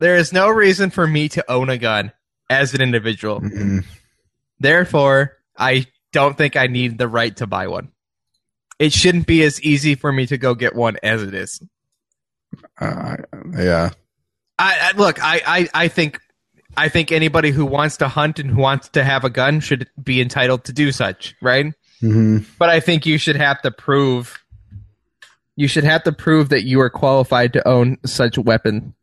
There 0.00 0.16
is 0.16 0.32
no 0.32 0.48
reason 0.48 0.90
for 0.90 1.06
me 1.06 1.28
to 1.30 1.50
own 1.50 1.68
a 1.70 1.78
gun 1.78 2.12
as 2.50 2.74
an 2.74 2.80
individual. 2.80 3.40
Mhm. 3.40 3.84
Therefore, 4.60 5.36
I 5.56 5.86
don't 6.12 6.36
think 6.36 6.56
I 6.56 6.66
need 6.66 6.98
the 6.98 7.08
right 7.08 7.36
to 7.36 7.46
buy 7.46 7.66
one. 7.66 7.90
It 8.78 8.92
shouldn't 8.92 9.26
be 9.26 9.42
as 9.42 9.60
easy 9.62 9.94
for 9.96 10.12
me 10.12 10.26
to 10.26 10.38
go 10.38 10.54
get 10.54 10.74
one 10.74 10.96
as 11.02 11.22
it 11.22 11.34
is. 11.34 11.60
Uh, 12.80 13.16
yeah. 13.56 13.90
I, 14.58 14.90
I 14.94 14.96
look, 14.96 15.22
I, 15.22 15.40
I, 15.46 15.68
I 15.84 15.88
think 15.88 16.20
I 16.76 16.88
think 16.88 17.10
anybody 17.10 17.50
who 17.50 17.66
wants 17.66 17.96
to 17.98 18.08
hunt 18.08 18.38
and 18.38 18.50
who 18.50 18.60
wants 18.60 18.88
to 18.90 19.02
have 19.02 19.24
a 19.24 19.30
gun 19.30 19.60
should 19.60 19.88
be 20.00 20.20
entitled 20.20 20.64
to 20.64 20.72
do 20.72 20.92
such, 20.92 21.34
right? 21.42 21.72
hmm 22.00 22.38
But 22.58 22.68
I 22.70 22.78
think 22.80 23.04
you 23.04 23.18
should 23.18 23.36
have 23.36 23.60
to 23.62 23.70
prove 23.72 24.38
you 25.56 25.66
should 25.66 25.82
have 25.84 26.04
to 26.04 26.12
prove 26.12 26.50
that 26.50 26.62
you 26.62 26.80
are 26.80 26.90
qualified 26.90 27.52
to 27.54 27.66
own 27.66 27.98
such 28.06 28.36
a 28.36 28.40
weapon. 28.40 28.94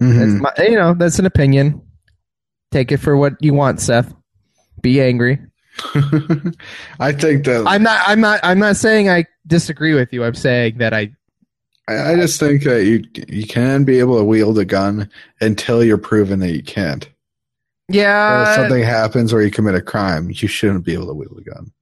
Mhm. 0.00 0.40
That's 0.42 0.58
my, 0.58 0.64
you 0.64 0.76
know, 0.76 0.94
that's 0.94 1.18
an 1.18 1.26
opinion. 1.26 1.80
Take 2.70 2.92
it 2.92 2.98
for 2.98 3.16
what 3.16 3.34
you 3.40 3.54
want, 3.54 3.80
Seth. 3.80 4.12
Be 4.80 5.00
angry. 5.00 5.38
I 7.00 7.12
think 7.12 7.44
that 7.46 7.64
I'm 7.66 7.82
not 7.82 8.02
I'm 8.06 8.20
not 8.20 8.40
I'm 8.42 8.58
not 8.58 8.76
saying 8.76 9.08
I 9.08 9.24
disagree 9.46 9.94
with 9.94 10.12
you. 10.12 10.24
I'm 10.24 10.34
saying 10.34 10.78
that 10.78 10.92
I 10.92 11.12
I, 11.88 12.12
I 12.12 12.16
just 12.16 12.38
think 12.38 12.64
that 12.64 12.84
you 12.84 13.04
you 13.28 13.46
can 13.46 13.84
be 13.84 13.98
able 13.98 14.18
to 14.18 14.24
wield 14.24 14.58
a 14.58 14.64
gun 14.64 15.10
until 15.40 15.82
you're 15.82 15.98
proven 15.98 16.40
that 16.40 16.52
you 16.52 16.62
can't. 16.62 17.08
Yeah 17.88 18.50
if 18.50 18.56
something 18.56 18.82
happens 18.82 19.32
or 19.32 19.42
you 19.42 19.50
commit 19.50 19.74
a 19.74 19.82
crime, 19.82 20.30
you 20.30 20.48
shouldn't 20.48 20.84
be 20.84 20.94
able 20.94 21.06
to 21.06 21.14
wield 21.14 21.38
a 21.38 21.50
gun. 21.50 21.72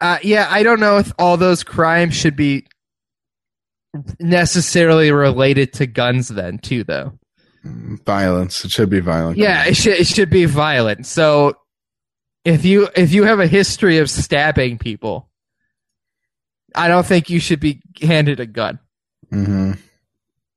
Uh, 0.00 0.18
yeah, 0.22 0.46
I 0.50 0.62
don't 0.62 0.80
know 0.80 0.98
if 0.98 1.12
all 1.18 1.36
those 1.36 1.64
crimes 1.64 2.14
should 2.14 2.36
be 2.36 2.66
necessarily 4.20 5.10
related 5.12 5.72
to 5.74 5.86
guns 5.86 6.28
then 6.28 6.58
too 6.58 6.84
though. 6.84 7.18
Violence. 7.64 8.64
It 8.64 8.70
should 8.70 8.90
be 8.90 9.00
violent. 9.00 9.36
Yeah, 9.36 9.64
it 9.66 9.76
should 9.76 9.94
it 9.94 10.06
should 10.06 10.30
be 10.30 10.44
violent. 10.44 11.06
So 11.06 11.54
if 12.44 12.64
you 12.64 12.88
if 12.96 13.12
you 13.12 13.24
have 13.24 13.40
a 13.40 13.46
history 13.46 13.98
of 13.98 14.10
stabbing 14.10 14.78
people, 14.78 15.28
I 16.74 16.88
don't 16.88 17.06
think 17.06 17.30
you 17.30 17.40
should 17.40 17.60
be 17.60 17.82
handed 18.00 18.40
a 18.40 18.46
gun. 18.46 18.78
hmm 19.30 19.72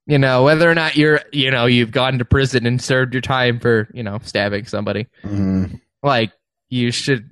You 0.05 0.19
know, 0.19 0.43
whether 0.43 0.69
or 0.69 0.75
not 0.75 0.95
you're 0.95 1.21
you 1.31 1.51
know, 1.51 1.65
you've 1.65 1.91
gone 1.91 2.19
to 2.19 2.25
prison 2.25 2.65
and 2.65 2.81
served 2.81 3.13
your 3.13 3.21
time 3.21 3.59
for, 3.59 3.89
you 3.93 4.03
know, 4.03 4.19
stabbing 4.23 4.65
somebody. 4.65 5.07
hmm 5.23 5.65
Like 6.03 6.31
you 6.69 6.91
should 6.91 7.29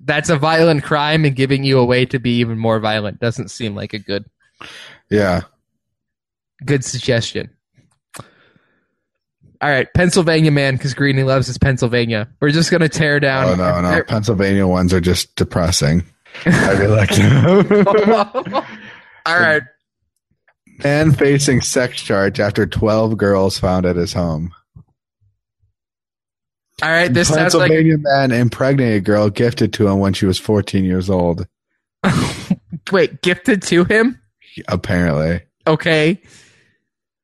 that's 0.00 0.28
a 0.28 0.36
violent 0.36 0.84
crime 0.84 1.24
and 1.24 1.34
giving 1.36 1.64
you 1.64 1.78
a 1.78 1.84
way 1.84 2.04
to 2.06 2.18
be 2.18 2.38
even 2.40 2.58
more 2.58 2.80
violent 2.80 3.18
doesn't 3.18 3.50
seem 3.50 3.74
like 3.74 3.94
a 3.94 3.98
good 3.98 4.24
Yeah. 5.10 5.42
Good 6.64 6.84
suggestion. 6.84 7.50
All 9.60 9.70
right, 9.70 9.88
Pennsylvania 9.94 10.50
man, 10.50 10.76
because 10.76 10.92
Greenie 10.92 11.22
loves 11.22 11.46
his 11.46 11.56
Pennsylvania. 11.56 12.28
We're 12.40 12.50
just 12.50 12.70
gonna 12.70 12.90
tear 12.90 13.20
down. 13.20 13.48
Oh 13.48 13.54
no, 13.54 13.80
no. 13.80 14.02
Pennsylvania 14.02 14.66
ones 14.66 14.92
are 14.92 15.00
just 15.00 15.34
depressing. 15.34 16.04
I 16.44 16.72
really 16.72 16.96
like. 16.96 17.18
All 19.26 19.40
right, 19.40 19.62
Man 20.84 21.12
facing 21.12 21.60
sex 21.62 22.02
charge 22.02 22.38
after 22.38 22.66
12 22.66 23.16
girls 23.16 23.58
found 23.58 23.86
at 23.86 23.96
his 23.96 24.12
home. 24.12 24.52
all 26.82 26.90
right. 26.90 27.12
This 27.12 27.28
sounds 27.28 27.54
like 27.54 27.70
Pennsylvania 27.70 27.98
man 27.98 28.32
impregnated 28.32 29.04
girl 29.04 29.30
gifted 29.30 29.72
to 29.74 29.88
him 29.88 29.98
when 30.00 30.12
she 30.12 30.26
was 30.26 30.38
14 30.38 30.84
years 30.84 31.08
old. 31.08 31.46
wait, 32.92 33.22
gifted 33.22 33.62
to 33.62 33.84
him. 33.84 34.20
Apparently. 34.68 35.42
Okay, 35.66 36.20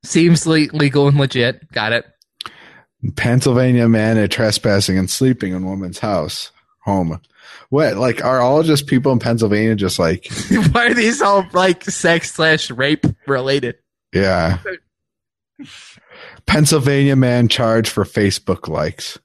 seems 0.04 0.46
le- 0.46 0.68
legal 0.72 1.08
and 1.08 1.18
legit. 1.18 1.70
Got 1.72 1.92
it. 1.92 2.06
Pennsylvania 3.16 3.88
man 3.88 4.16
is 4.18 4.28
trespassing 4.28 4.96
and 4.98 5.10
sleeping 5.10 5.52
in 5.52 5.64
woman's 5.66 5.98
house. 5.98 6.50
Home. 6.84 7.20
What? 7.68 7.96
Like, 7.96 8.24
are 8.24 8.40
all 8.40 8.62
just 8.62 8.86
people 8.86 9.12
in 9.12 9.18
Pennsylvania 9.18 9.74
just 9.74 9.98
like, 9.98 10.28
Why 10.72 10.86
are 10.86 10.94
these 10.94 11.22
all 11.22 11.46
like 11.52 11.84
sex 11.84 12.32
slash 12.32 12.70
rape 12.70 13.06
related? 13.26 13.76
yeah. 14.12 14.58
Pennsylvania 16.46 17.16
man 17.16 17.48
charged 17.48 17.88
for 17.88 18.04
Facebook 18.04 18.68
likes. 18.68 19.18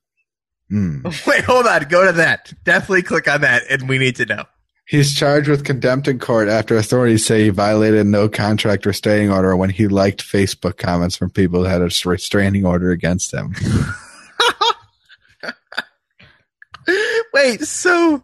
Hmm. 0.69 1.01
Wait, 1.27 1.43
hold 1.43 1.65
on. 1.65 1.83
Go 1.83 2.05
to 2.05 2.11
that. 2.13 2.53
Definitely 2.63 3.03
click 3.03 3.27
on 3.27 3.41
that, 3.41 3.63
and 3.69 3.87
we 3.89 3.97
need 3.97 4.17
to 4.17 4.25
know. 4.25 4.43
He's 4.87 5.13
charged 5.13 5.49
with 5.49 5.65
contempt 5.65 6.07
in 6.07 6.17
court 6.17 6.47
after 6.47 6.77
authorities 6.77 7.25
say 7.25 7.43
he 7.43 7.49
violated 7.49 8.07
no 8.07 8.29
contract 8.29 8.85
restraining 8.85 9.29
order 9.29 9.53
when 9.57 9.69
he 9.69 9.89
liked 9.89 10.23
Facebook 10.23 10.77
comments 10.77 11.17
from 11.17 11.29
people 11.29 11.59
who 11.59 11.65
had 11.65 11.81
a 11.81 11.89
restraining 12.05 12.65
order 12.65 12.91
against 12.91 13.33
him. 13.33 13.53
Wait, 17.33 17.61
so 17.63 18.23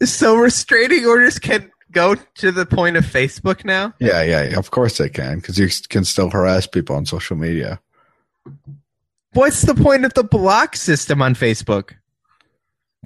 so 0.00 0.36
restraining 0.36 1.04
orders 1.06 1.40
can 1.40 1.72
go 1.90 2.14
to 2.14 2.52
the 2.52 2.66
point 2.66 2.96
of 2.96 3.04
Facebook 3.04 3.64
now? 3.64 3.92
Yeah, 3.98 4.22
yeah, 4.22 4.44
yeah, 4.50 4.58
of 4.58 4.70
course 4.70 4.98
they 4.98 5.08
can 5.08 5.40
because 5.40 5.58
you 5.58 5.68
can 5.88 6.04
still 6.04 6.30
harass 6.30 6.68
people 6.68 6.94
on 6.94 7.04
social 7.04 7.36
media. 7.36 7.80
What's 9.32 9.62
the 9.62 9.74
point 9.74 10.04
of 10.04 10.14
the 10.14 10.24
block 10.24 10.76
system 10.76 11.20
on 11.20 11.34
Facebook? 11.34 11.94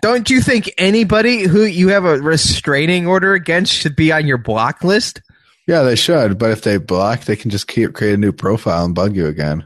Don't 0.05 0.29
you 0.29 0.43
think 0.43 0.71
anybody 0.77 1.45
who 1.45 1.62
you 1.62 1.88
have 1.88 2.05
a 2.05 2.19
restraining 2.19 3.07
order 3.07 3.33
against 3.33 3.73
should 3.73 3.97
be 3.97 4.12
on 4.12 4.27
your 4.27 4.37
block 4.37 4.85
list? 4.85 5.23
Yeah, 5.67 5.81
they 5.81 5.97
should, 5.97 6.37
but 6.37 6.51
if 6.51 6.61
they 6.61 6.77
block, 6.77 7.21
they 7.21 7.37
can 7.37 7.51
just 7.51 7.69
keep 7.69 7.95
create 7.95 8.12
a 8.12 8.19
new 8.19 8.31
profile 8.31 8.85
and 8.85 8.95
bug 8.95 9.17
you 9.17 9.29
again. 9.29 9.64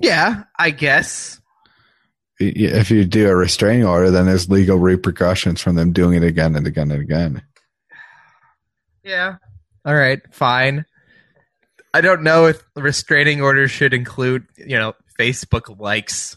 Yeah, 0.00 0.42
I 0.58 0.70
guess. 0.70 1.40
If 2.40 2.90
you 2.90 3.04
do 3.04 3.28
a 3.28 3.36
restraining 3.36 3.86
order, 3.86 4.10
then 4.10 4.26
there's 4.26 4.50
legal 4.50 4.80
repercussions 4.80 5.60
from 5.60 5.76
them 5.76 5.92
doing 5.92 6.20
it 6.20 6.26
again 6.26 6.56
and 6.56 6.66
again 6.66 6.90
and 6.90 7.02
again. 7.02 7.40
Yeah. 9.04 9.36
All 9.84 9.94
right, 9.94 10.20
fine. 10.34 10.86
I 11.94 12.00
don't 12.00 12.24
know 12.24 12.46
if 12.46 12.60
restraining 12.74 13.42
orders 13.42 13.70
should 13.70 13.94
include, 13.94 14.48
you 14.56 14.76
know, 14.76 14.94
Facebook 15.20 15.78
likes. 15.78 16.36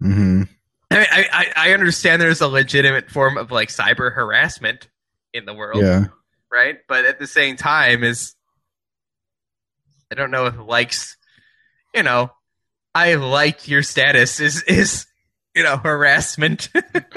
Hmm 0.00 0.42
I 0.90 0.96
mean, 0.96 1.06
I, 1.10 1.26
I 1.32 1.52
I 1.70 1.72
understand 1.74 2.22
there's 2.22 2.40
a 2.40 2.48
legitimate 2.48 3.10
form 3.10 3.36
of 3.36 3.50
like 3.50 3.68
cyber 3.68 4.10
harassment 4.12 4.88
in 5.34 5.44
the 5.44 5.52
world, 5.52 5.82
Yeah. 5.82 6.06
right? 6.50 6.78
But 6.88 7.04
at 7.04 7.18
the 7.18 7.26
same 7.26 7.56
time, 7.56 8.02
is 8.04 8.34
I 10.10 10.14
don't 10.14 10.30
know 10.30 10.46
if 10.46 10.54
likes, 10.58 11.18
you 11.94 12.02
know, 12.02 12.30
I 12.94 13.14
like 13.16 13.68
your 13.68 13.82
status 13.82 14.40
is 14.40 14.62
is 14.62 15.04
you 15.54 15.62
know 15.62 15.76
harassment. 15.76 16.70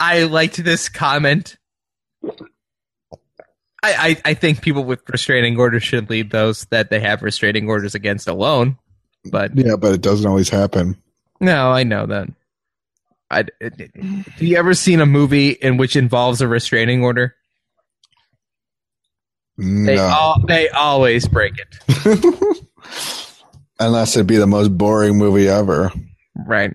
I 0.00 0.22
liked 0.24 0.62
this 0.64 0.88
comment. 0.88 1.56
I, 2.24 2.32
I 3.82 4.16
I 4.24 4.34
think 4.34 4.62
people 4.62 4.84
with 4.84 5.02
restraining 5.10 5.58
orders 5.58 5.82
should 5.82 6.08
leave 6.08 6.30
those 6.30 6.64
that 6.70 6.88
they 6.88 7.00
have 7.00 7.22
restraining 7.22 7.68
orders 7.68 7.94
against 7.94 8.28
alone. 8.28 8.78
But 9.30 9.56
yeah, 9.56 9.76
but 9.76 9.92
it 9.92 10.00
doesn't 10.00 10.26
always 10.26 10.48
happen. 10.48 10.96
no, 11.40 11.70
I 11.70 11.84
know 11.84 12.06
that. 12.06 12.28
I, 13.30 13.40
it, 13.60 13.74
it- 13.78 13.96
have 13.96 14.42
you 14.42 14.56
ever 14.56 14.74
seen 14.74 15.00
a 15.00 15.06
movie 15.06 15.50
in 15.50 15.76
which 15.76 15.96
involves 15.96 16.40
a 16.40 16.48
restraining 16.48 17.02
order? 17.02 17.34
They 19.58 19.96
No. 19.96 20.02
all 20.02 20.44
they 20.46 20.68
always 20.70 21.26
break 21.28 21.52
it. 21.58 22.66
Unless 23.78 24.16
it'd 24.16 24.26
be 24.26 24.36
the 24.36 24.46
most 24.46 24.76
boring 24.76 25.16
movie 25.18 25.48
ever. 25.48 25.90
Right. 26.46 26.74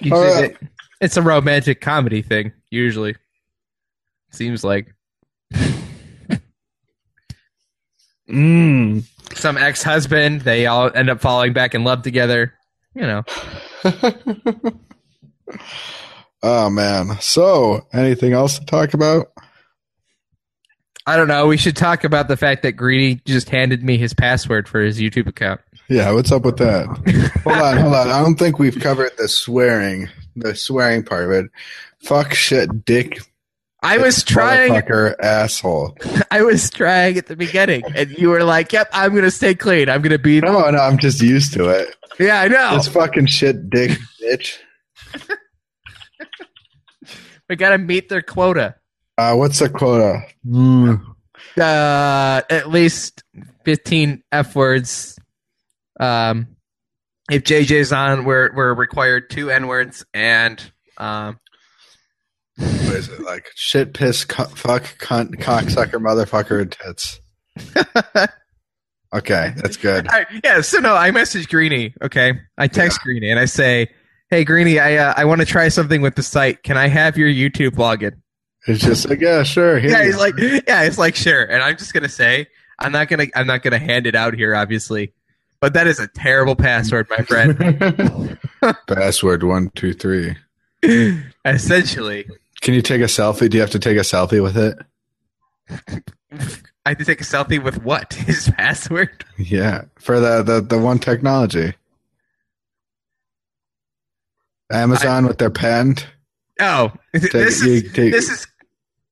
You 0.00 0.14
All 0.14 0.22
right. 0.22 0.50
it- 0.52 0.56
it's 1.00 1.16
a 1.16 1.22
romantic 1.22 1.80
comedy 1.80 2.22
thing, 2.22 2.52
usually. 2.70 3.14
Seems 4.32 4.64
like. 4.64 4.92
Mm. 8.28 9.04
Some 9.34 9.56
ex 9.56 9.82
husband, 9.82 10.42
they 10.42 10.66
all 10.66 10.90
end 10.94 11.10
up 11.10 11.20
falling 11.20 11.52
back 11.52 11.74
in 11.74 11.84
love 11.84 12.02
together. 12.02 12.54
You 12.94 13.02
know. 13.02 13.22
oh 16.42 16.70
man. 16.70 17.16
So, 17.20 17.86
anything 17.92 18.32
else 18.32 18.58
to 18.58 18.64
talk 18.64 18.94
about? 18.94 19.28
I 21.06 21.16
don't 21.16 21.28
know. 21.28 21.46
We 21.46 21.56
should 21.56 21.76
talk 21.76 22.04
about 22.04 22.28
the 22.28 22.36
fact 22.36 22.62
that 22.64 22.72
Greenie 22.72 23.22
just 23.24 23.48
handed 23.48 23.82
me 23.82 23.96
his 23.96 24.12
password 24.12 24.68
for 24.68 24.80
his 24.80 25.00
YouTube 25.00 25.26
account. 25.26 25.60
Yeah, 25.88 26.12
what's 26.12 26.30
up 26.30 26.44
with 26.44 26.58
that? 26.58 26.86
hold 27.44 27.56
on, 27.56 27.76
hold 27.78 27.94
on. 27.94 28.10
I 28.10 28.22
don't 28.22 28.38
think 28.38 28.58
we've 28.58 28.78
covered 28.78 29.12
the 29.16 29.26
swearing, 29.26 30.10
the 30.36 30.54
swearing 30.54 31.02
part 31.02 31.24
of 31.24 31.30
it. 31.30 31.50
Fuck, 32.00 32.34
shit, 32.34 32.84
dick, 32.84 33.20
I 33.82 33.98
was 33.98 34.24
trying. 34.24 34.72
Motherfucker, 34.72 35.14
asshole. 35.20 35.96
I 36.30 36.42
was 36.42 36.68
trying 36.70 37.16
at 37.16 37.26
the 37.26 37.36
beginning, 37.36 37.82
and 37.94 38.10
you 38.10 38.28
were 38.30 38.42
like, 38.42 38.72
"Yep, 38.72 38.88
I'm 38.92 39.14
gonna 39.14 39.30
stay 39.30 39.54
clean. 39.54 39.88
I'm 39.88 40.02
gonna 40.02 40.18
be." 40.18 40.40
No, 40.40 40.68
no, 40.70 40.78
I'm 40.78 40.98
just 40.98 41.20
used 41.22 41.52
to 41.54 41.68
it. 41.68 41.94
Yeah, 42.18 42.40
I 42.40 42.48
know. 42.48 42.76
This 42.76 42.88
fucking 42.88 43.26
shit, 43.26 43.70
dick, 43.70 43.98
bitch. 44.22 44.58
We 47.48 47.56
gotta 47.56 47.78
meet 47.78 48.10
their 48.10 48.20
quota. 48.20 48.74
Uh, 49.16 49.34
what's 49.34 49.58
the 49.60 49.70
quota? 49.70 50.20
Mm, 50.46 51.02
Uh, 51.56 52.42
at 52.50 52.68
least 52.68 53.22
15 53.64 54.22
f 54.30 54.54
words. 54.54 55.18
Um, 55.98 56.48
if 57.30 57.44
JJ's 57.44 57.90
on, 57.90 58.26
we're 58.26 58.54
we're 58.54 58.74
required 58.74 59.30
two 59.30 59.50
n 59.50 59.66
words 59.66 60.04
and 60.12 60.62
um. 60.98 61.38
What 62.58 62.94
is 62.96 63.08
it 63.08 63.20
like? 63.22 63.50
Shit, 63.54 63.94
piss, 63.94 64.24
cu- 64.24 64.44
fuck, 64.44 64.82
cunt, 64.98 65.36
cocksucker, 65.36 66.00
motherfucker, 66.00 66.60
and 66.62 66.72
tits. 66.72 67.20
Okay, 69.12 69.54
that's 69.56 69.78
good. 69.78 70.06
I, 70.08 70.26
yeah, 70.44 70.60
so 70.60 70.80
no, 70.80 70.94
I 70.94 71.10
message 71.12 71.48
Greenie. 71.48 71.94
Okay, 72.02 72.38
I 72.58 72.68
text 72.68 73.00
Greenie 73.00 73.30
and 73.30 73.40
I 73.40 73.46
say, 73.46 73.88
"Hey, 74.28 74.44
Greenie, 74.44 74.78
I 74.78 74.96
uh, 74.96 75.14
I 75.16 75.24
want 75.24 75.40
to 75.40 75.46
try 75.46 75.68
something 75.68 76.02
with 76.02 76.14
the 76.14 76.22
site. 76.22 76.62
Can 76.62 76.76
I 76.76 76.88
have 76.88 77.16
your 77.16 77.28
YouTube 77.28 77.76
login?" 77.76 78.20
It's 78.66 78.84
just 78.84 79.08
like, 79.08 79.22
yeah, 79.22 79.44
sure. 79.44 79.78
Yeah, 79.78 80.00
you 80.00 80.04
he's 80.04 80.16
go. 80.16 80.20
like, 80.20 80.34
yeah, 80.38 80.82
it's 80.82 80.98
like 80.98 81.16
sure. 81.16 81.42
And 81.42 81.62
I'm 81.62 81.78
just 81.78 81.94
gonna 81.94 82.10
say, 82.10 82.48
I'm 82.78 82.92
not 82.92 83.08
gonna 83.08 83.28
I'm 83.34 83.46
not 83.46 83.62
gonna 83.62 83.78
hand 83.78 84.06
it 84.06 84.14
out 84.14 84.34
here, 84.34 84.54
obviously, 84.54 85.14
but 85.58 85.72
that 85.72 85.86
is 85.86 85.98
a 86.00 86.08
terrible 86.08 86.54
password, 86.54 87.08
my 87.08 87.24
friend. 87.24 88.38
Password 88.86 89.42
one, 89.42 89.70
two, 89.74 89.94
three. 89.94 90.36
Essentially, 91.46 92.28
Can 92.60 92.74
you 92.74 92.82
take 92.82 93.00
a 93.00 93.04
selfie? 93.04 93.48
Do 93.48 93.56
you 93.56 93.60
have 93.60 93.70
to 93.70 93.78
take 93.78 93.96
a 93.96 94.00
selfie 94.00 94.42
with 94.42 94.56
it? 94.56 94.78
I 96.84 96.90
have 96.90 96.98
to 96.98 97.04
take 97.04 97.20
a 97.20 97.24
selfie 97.24 97.62
with 97.62 97.82
what 97.82 98.14
his 98.14 98.50
password. 98.56 99.24
Yeah, 99.36 99.84
for 99.98 100.18
the 100.20 100.42
the, 100.42 100.60
the 100.60 100.78
one 100.78 100.98
technology. 100.98 101.74
Amazon 104.70 105.26
with 105.26 105.38
their 105.38 105.50
pen. 105.50 105.96
Oh, 106.60 106.92
Take, 107.14 107.32
this 107.32 107.62
you 107.64 107.72
is 107.74 107.92
take 107.92 108.12
this 108.12 108.28
is 108.28 108.46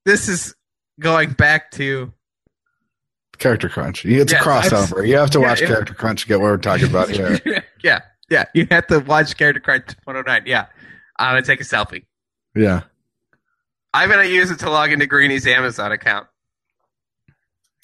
this 0.04 0.28
is 0.28 0.54
going 1.00 1.32
back 1.32 1.70
to 1.72 2.12
Character 3.38 3.68
Crunch. 3.68 4.04
It's 4.04 4.32
Yeah, 4.32 4.40
a 4.40 4.42
crossover. 4.42 5.06
You 5.06 5.16
have 5.16 5.30
to 5.30 5.40
watch 5.40 5.61
yeah. 5.61 5.68
Character 5.68 5.94
Crunch 5.94 6.22
to 6.22 6.28
get 6.28 6.40
what 6.40 6.44
we're 6.46 6.56
talking 6.59 6.87
about 6.88 7.09
here. 7.09 7.38
yeah, 7.82 8.00
yeah. 8.28 8.44
You 8.54 8.66
have 8.70 8.87
to 8.88 8.98
watch 9.00 9.37
Character 9.37 9.61
Crunch 9.61 9.87
109. 10.04 10.42
Yeah, 10.46 10.66
I'm 11.18 11.32
gonna 11.37 11.42
take 11.42 11.61
a 11.61 11.64
selfie. 11.64 12.04
yeah. 12.54 12.82
I'm 13.94 14.11
gonna 14.11 14.25
use 14.25 14.51
it 14.51 14.59
to 14.61 14.70
log 14.70 14.92
into 14.92 15.07
Greenie's 15.07 15.46
Amazon 15.46 15.92
account. 15.92 16.27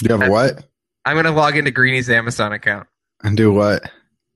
You 0.03 0.11
have 0.11 0.23
a 0.23 0.31
what? 0.31 0.65
I'm 1.05 1.17
gonna 1.17 1.33
log 1.33 1.57
into 1.57 1.71
Greenie's 1.71 2.11
Amazon 2.11 2.53
account. 2.53 2.87
And 3.23 3.37
do 3.37 3.53
what? 3.53 3.83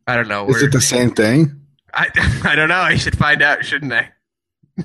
I 0.06 0.16
don't 0.16 0.28
know. 0.28 0.48
Is 0.48 0.62
it 0.62 0.72
the 0.72 0.80
same 0.80 1.10
thing? 1.10 1.60
I 1.92 2.08
I 2.44 2.54
don't 2.54 2.68
know. 2.68 2.76
I 2.76 2.96
should 2.96 3.18
find 3.18 3.42
out, 3.42 3.64
shouldn't 3.64 3.92
I? 3.92 4.10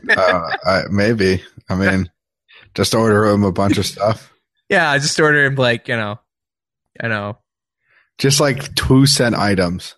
uh, 0.10 0.50
I, 0.66 0.84
maybe. 0.90 1.44
I 1.70 1.76
mean, 1.76 2.10
just 2.76 2.96
order 2.96 3.26
him 3.26 3.44
a 3.44 3.52
bunch 3.52 3.78
of 3.78 3.86
stuff. 3.86 4.32
Yeah, 4.70 4.90
I 4.90 5.00
just 5.00 5.20
order 5.20 5.46
him 5.46 5.56
like 5.56 5.88
you 5.88 5.96
know, 5.96 6.20
you 7.02 7.10
know. 7.10 7.38
Just 8.18 8.40
like 8.40 8.74
two 8.76 9.06
cent 9.06 9.36
items. 9.36 9.96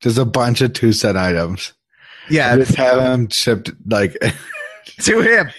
Just 0.00 0.18
a 0.18 0.24
bunch 0.24 0.60
of 0.60 0.72
two 0.72 0.92
cent 0.92 1.16
items. 1.16 1.72
Yeah, 2.30 2.56
Just 2.56 2.74
have 2.76 2.96
them 2.98 3.28
shipped 3.28 3.72
like 3.86 4.16
to 5.00 5.20
him. 5.20 5.50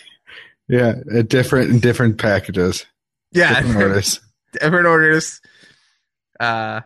Yeah, 0.68 0.94
different 1.28 1.82
different 1.82 2.18
packages. 2.18 2.86
Yeah, 3.32 3.62
Different 3.62 3.76
orders. 3.90 4.20
different 4.54 4.88
orders. 4.88 5.42
Uh, 6.40 6.82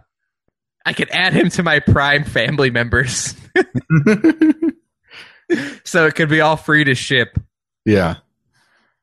I 0.85 0.93
could 0.93 1.09
add 1.11 1.33
him 1.33 1.49
to 1.51 1.63
my 1.63 1.79
Prime 1.79 2.23
family 2.23 2.71
members, 2.71 3.35
so 5.83 6.05
it 6.05 6.15
could 6.15 6.29
be 6.29 6.41
all 6.41 6.57
free 6.57 6.83
to 6.83 6.95
ship. 6.95 7.39
yeah. 7.85 8.15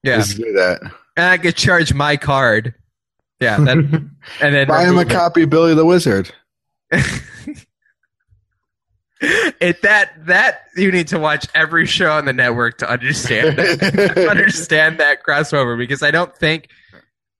Yeah, 0.02 0.18
Let's 0.18 0.34
do 0.34 0.52
that. 0.52 0.80
and 1.16 1.26
I 1.26 1.38
could 1.38 1.56
charge 1.56 1.92
my 1.92 2.16
card. 2.16 2.74
Yeah, 3.40 3.58
that, 3.58 3.76
and 4.40 4.54
then 4.54 4.68
Buy 4.68 4.84
him 4.84 4.98
a 4.98 5.04
copy 5.04 5.42
of 5.42 5.50
Billy 5.50 5.74
the 5.74 5.84
Wizard. 5.84 6.30
It 9.20 9.82
that 9.82 10.26
that 10.26 10.64
you 10.76 10.92
need 10.92 11.08
to 11.08 11.18
watch 11.18 11.46
every 11.54 11.86
show 11.86 12.12
on 12.12 12.26
the 12.26 12.34
network 12.34 12.78
to 12.78 12.90
understand 12.90 13.58
understand 13.58 14.98
that 14.98 15.24
crossover 15.26 15.78
because 15.78 16.02
I 16.02 16.10
don't 16.10 16.36
think 16.36 16.68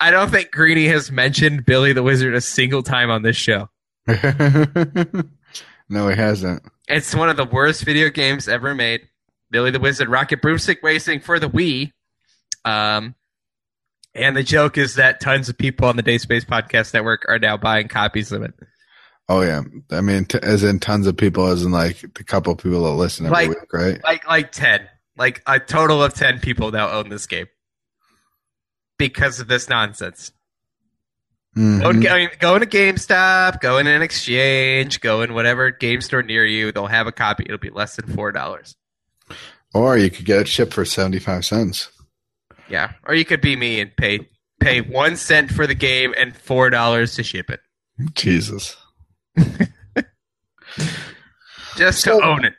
I 0.01 0.11
don't 0.11 0.31
think 0.31 0.53
Greenie 0.53 0.89
has 0.89 1.11
mentioned 1.11 1.67
Billy 1.67 1.93
the 1.93 2.03
Wizard 2.03 2.35
a 2.35 2.41
single 2.41 2.83
time 2.83 3.11
on 3.11 3.23
this 3.23 3.37
show. 3.37 3.69
no, 4.07 6.09
he 6.09 6.15
hasn't. 6.15 6.63
It's 6.89 7.15
one 7.15 7.29
of 7.29 7.37
the 7.37 7.45
worst 7.45 7.85
video 7.85 8.09
games 8.09 8.49
ever 8.49 8.75
made. 8.75 9.09
Billy 9.51 9.71
the 9.71 9.81
Wizard 9.81 10.09
Rocket 10.09 10.41
Broomstick 10.41 10.83
Racing 10.83 11.21
for 11.21 11.39
the 11.39 11.49
Wii. 11.49 11.93
Um, 12.65 13.15
and 14.15 14.37
the 14.37 14.43
joke 14.43 14.79
is 14.79 14.95
that 14.95 15.21
tons 15.21 15.49
of 15.49 15.59
people 15.59 15.89
on 15.89 15.97
the 15.97 16.03
Dacespace 16.03 16.45
Podcast 16.45 16.95
Network 16.95 17.25
are 17.29 17.39
now 17.39 17.57
buying 17.57 17.89
copies 17.89 18.33
of 18.33 18.43
it. 18.43 18.55
Oh 19.29 19.41
yeah, 19.43 19.63
I 19.91 20.01
mean, 20.01 20.25
t- 20.25 20.39
as 20.43 20.63
in 20.63 20.79
tons 20.79 21.07
of 21.07 21.17
people, 21.17 21.47
as 21.49 21.65
in 21.65 21.73
like 21.73 22.01
the 22.15 22.23
couple 22.25 22.55
people 22.55 22.85
that 22.85 22.93
listen 22.93 23.27
every 23.27 23.49
Like- 23.49 23.49
week, 23.49 23.73
right? 23.73 24.05
Like 24.05 24.27
like 24.29 24.53
ten, 24.53 24.87
like 25.17 25.43
a 25.47 25.59
total 25.59 26.03
of 26.03 26.15
ten 26.15 26.39
people 26.39 26.71
now 26.71 26.91
own 26.91 27.09
this 27.09 27.27
game 27.27 27.47
because 28.99 29.41
of 29.41 29.49
this 29.49 29.69
nonsense. 29.69 30.31
Mhm. 31.57 31.81
Go, 31.81 31.93
go, 31.95 32.27
go 32.39 32.55
into 32.55 32.67
GameStop, 32.67 33.61
go 33.63 33.79
in 33.79 33.87
an 33.87 34.03
exchange, 34.03 35.01
go 35.01 35.23
in 35.23 35.33
whatever 35.33 35.71
game 35.71 36.03
store 36.03 36.23
near 36.23 36.45
you. 36.45 36.71
They'll 36.71 36.87
have 36.87 37.07
a 37.07 37.13
copy. 37.13 37.45
It'll 37.47 37.57
be 37.59 37.71
less 37.71 37.97
than 37.97 38.07
four 38.15 38.31
dollars. 38.31 38.77
Or 39.75 39.97
you 39.97 40.11
could 40.11 40.25
get 40.27 40.41
it 40.41 40.49
shipped 40.49 40.73
for 40.75 40.85
seventy 40.85 41.19
five 41.19 41.45
cents. 41.45 41.91
Yeah, 42.69 42.93
or 43.05 43.15
you 43.15 43.25
could 43.25 43.41
be 43.41 43.57
me 43.57 43.81
and 43.81 43.95
pay 43.97 44.29
pay 44.61 44.81
one 44.83 45.17
cent 45.17 45.51
for 45.51 45.67
the 45.67 45.75
game 45.75 46.15
and 46.17 46.37
four 46.37 46.69
dollars 46.71 47.15
to 47.17 47.23
ship 47.23 47.51
it, 47.51 47.61
Jesus. 48.15 48.77
just 51.77 52.05
to 52.05 52.13
own 52.13 52.45
it. 52.45 52.55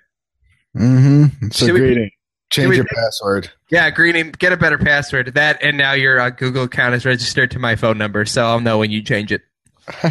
Mm-hmm. 0.76 1.50
So 1.52 1.66
Should 1.66 1.74
we- 1.74 1.80
greeting. 1.80 2.12
Change 2.50 2.70
we- 2.70 2.76
your 2.78 2.86
password. 2.86 3.52
Yeah, 3.70 3.90
Greenie, 3.90 4.24
get 4.32 4.54
a 4.54 4.58
better 4.58 4.78
password. 4.78 5.34
That 5.34 5.62
and 5.62 5.78
now 5.78 5.92
your 5.92 6.20
uh, 6.22 6.30
Google 6.30 6.64
account 6.64 6.96
is 6.96 7.06
registered 7.06 7.52
to 7.52 7.60
my 7.60 7.76
phone 7.76 7.98
number, 7.98 8.24
so 8.24 8.46
I'll 8.46 8.62
know 8.62 8.78
when 8.78 8.90
you 8.92 9.02
change 9.02 9.34
it. 9.34 9.42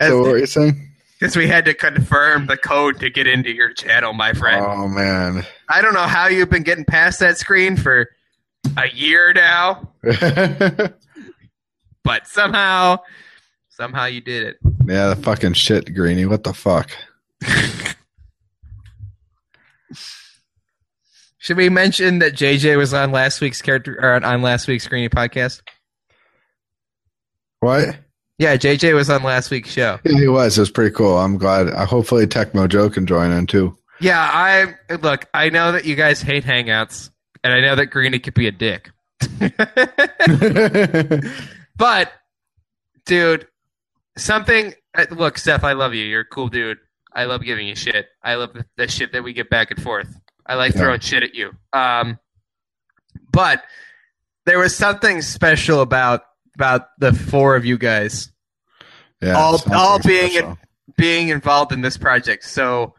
so 0.00 0.18
what 0.20 0.30
were 0.30 0.38
you 0.38 0.46
saying? 0.46 0.90
Because 1.20 1.36
we 1.36 1.46
had 1.46 1.64
to 1.66 1.74
confirm 1.74 2.46
the 2.46 2.56
code 2.56 2.98
to 3.00 3.08
get 3.10 3.28
into 3.28 3.52
your 3.52 3.72
channel, 3.72 4.12
my 4.12 4.32
friend. 4.32 4.66
Oh 4.66 4.88
man. 4.88 5.46
I 5.68 5.80
don't 5.80 5.94
know 5.94 6.08
how 6.08 6.26
you've 6.26 6.50
been 6.50 6.64
getting 6.64 6.84
past 6.84 7.20
that 7.20 7.38
screen 7.38 7.76
for 7.76 8.08
a 8.76 8.88
year 8.92 9.32
now, 9.32 9.88
but 12.02 12.26
somehow, 12.26 12.98
somehow 13.68 14.06
you 14.06 14.20
did 14.20 14.42
it. 14.48 14.56
Yeah, 14.86 15.08
the 15.08 15.16
fucking 15.16 15.54
shit, 15.54 15.92
Greenie. 15.94 16.26
What 16.26 16.44
the 16.44 16.54
fuck? 16.54 16.90
Should 21.38 21.56
we 21.56 21.68
mention 21.68 22.20
that 22.20 22.34
JJ 22.34 22.76
was 22.76 22.94
on 22.94 23.10
last 23.12 23.40
week's 23.40 23.62
character 23.62 23.98
or 24.00 24.24
on 24.24 24.42
last 24.42 24.68
week's 24.68 24.86
Greenie 24.86 25.08
podcast? 25.08 25.62
What? 27.60 27.96
Yeah, 28.38 28.56
JJ 28.56 28.94
was 28.94 29.10
on 29.10 29.22
last 29.22 29.50
week's 29.50 29.70
show. 29.70 29.98
Yeah, 30.04 30.18
he 30.18 30.28
was. 30.28 30.56
It 30.58 30.60
was 30.60 30.70
pretty 30.70 30.94
cool. 30.94 31.16
I'm 31.16 31.38
glad. 31.38 31.68
Uh, 31.68 31.86
hopefully, 31.86 32.26
Tecmo 32.26 32.68
Joe 32.68 32.90
can 32.90 33.06
join 33.06 33.32
in 33.32 33.46
too. 33.46 33.76
Yeah, 34.00 34.20
I 34.20 34.74
look. 34.96 35.26
I 35.32 35.48
know 35.48 35.72
that 35.72 35.84
you 35.84 35.96
guys 35.96 36.20
hate 36.20 36.44
Hangouts, 36.44 37.10
and 37.42 37.52
I 37.52 37.60
know 37.60 37.74
that 37.76 37.86
Greenie 37.86 38.18
could 38.18 38.34
be 38.34 38.46
a 38.46 38.52
dick. 38.52 38.90
but, 41.76 42.12
dude, 43.06 43.48
something. 44.16 44.74
uh, 44.96 45.06
Look, 45.10 45.38
Seth, 45.38 45.64
I 45.64 45.72
love 45.72 45.94
you. 45.94 46.04
You're 46.04 46.20
a 46.22 46.24
cool 46.26 46.48
dude. 46.48 46.78
I 47.14 47.24
love 47.24 47.42
giving 47.42 47.66
you 47.66 47.74
shit. 47.74 48.06
I 48.22 48.34
love 48.34 48.52
the, 48.52 48.66
the 48.76 48.88
shit 48.88 49.12
that 49.12 49.22
we 49.24 49.32
get 49.32 49.48
back 49.50 49.70
and 49.70 49.82
forth. 49.82 50.08
I 50.46 50.54
like 50.54 50.74
Yeah. 50.74 50.80
throwing 50.80 51.00
shit 51.00 51.22
at 51.22 51.34
you. 51.34 51.52
Um, 51.72 52.18
but 53.32 53.62
there 54.44 54.58
was 54.58 54.76
something 54.76 55.22
special 55.22 55.80
about 55.80 56.22
about 56.54 56.86
the 56.98 57.12
four 57.12 57.54
of 57.56 57.64
you 57.66 57.76
guys 57.76 58.30
yeah, 59.20 59.32
All- 59.34 59.60
all 59.74 59.98
being 59.98 60.30
special. 60.30 60.58
being 60.96 61.28
involved 61.28 61.72
in 61.72 61.80
this 61.82 61.96
project. 61.98 62.44
So 62.44 62.94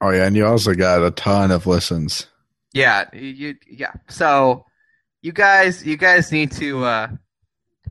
Oh 0.00 0.10
yeah, 0.10 0.26
and 0.26 0.36
you 0.36 0.46
also 0.46 0.74
got 0.74 1.02
a 1.04 1.10
ton 1.10 1.50
of 1.50 1.66
listens. 1.66 2.26
yeah, 2.72 3.04
you 3.12 3.54
yeah. 3.70 3.92
So 4.08 4.64
you 5.22 5.32
guys 5.32 5.84
you 5.84 5.96
guys 5.96 6.30
need 6.32 6.52
to 6.52 6.84
uh, 6.84 7.08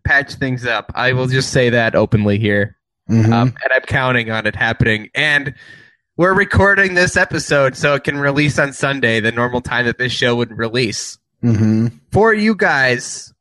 patch 0.04 0.34
things 0.36 0.66
up. 0.66 0.92
I 0.96 1.14
will 1.14 1.28
just 1.28 1.52
say 1.52 1.70
that 1.72 1.96
openly 1.96 2.40
here. 2.40 2.76
Mhm. 3.10 3.32
um, 3.32 3.48
and 3.64 3.74
I'm 3.74 3.82
counting 3.84 4.32
on 4.32 4.46
it 4.48 4.56
happening. 4.56 5.10
And 5.16 5.54
we're 6.18 6.34
recording 6.34 6.94
this 6.94 7.16
episode 7.16 7.78
so 7.78 7.94
it 7.94 8.04
can 8.04 8.18
release 8.18 8.60
on 8.60 8.74
Sunday, 8.74 9.20
the 9.22 9.32
normal 9.32 9.62
time 9.62 9.86
that 9.86 9.98
this 9.98 10.12
show 10.12 10.36
would 10.36 10.58
release. 10.58 11.18
hmm 11.42 11.88
for 12.12 12.34
you 12.34 12.56
guys. 12.56 13.32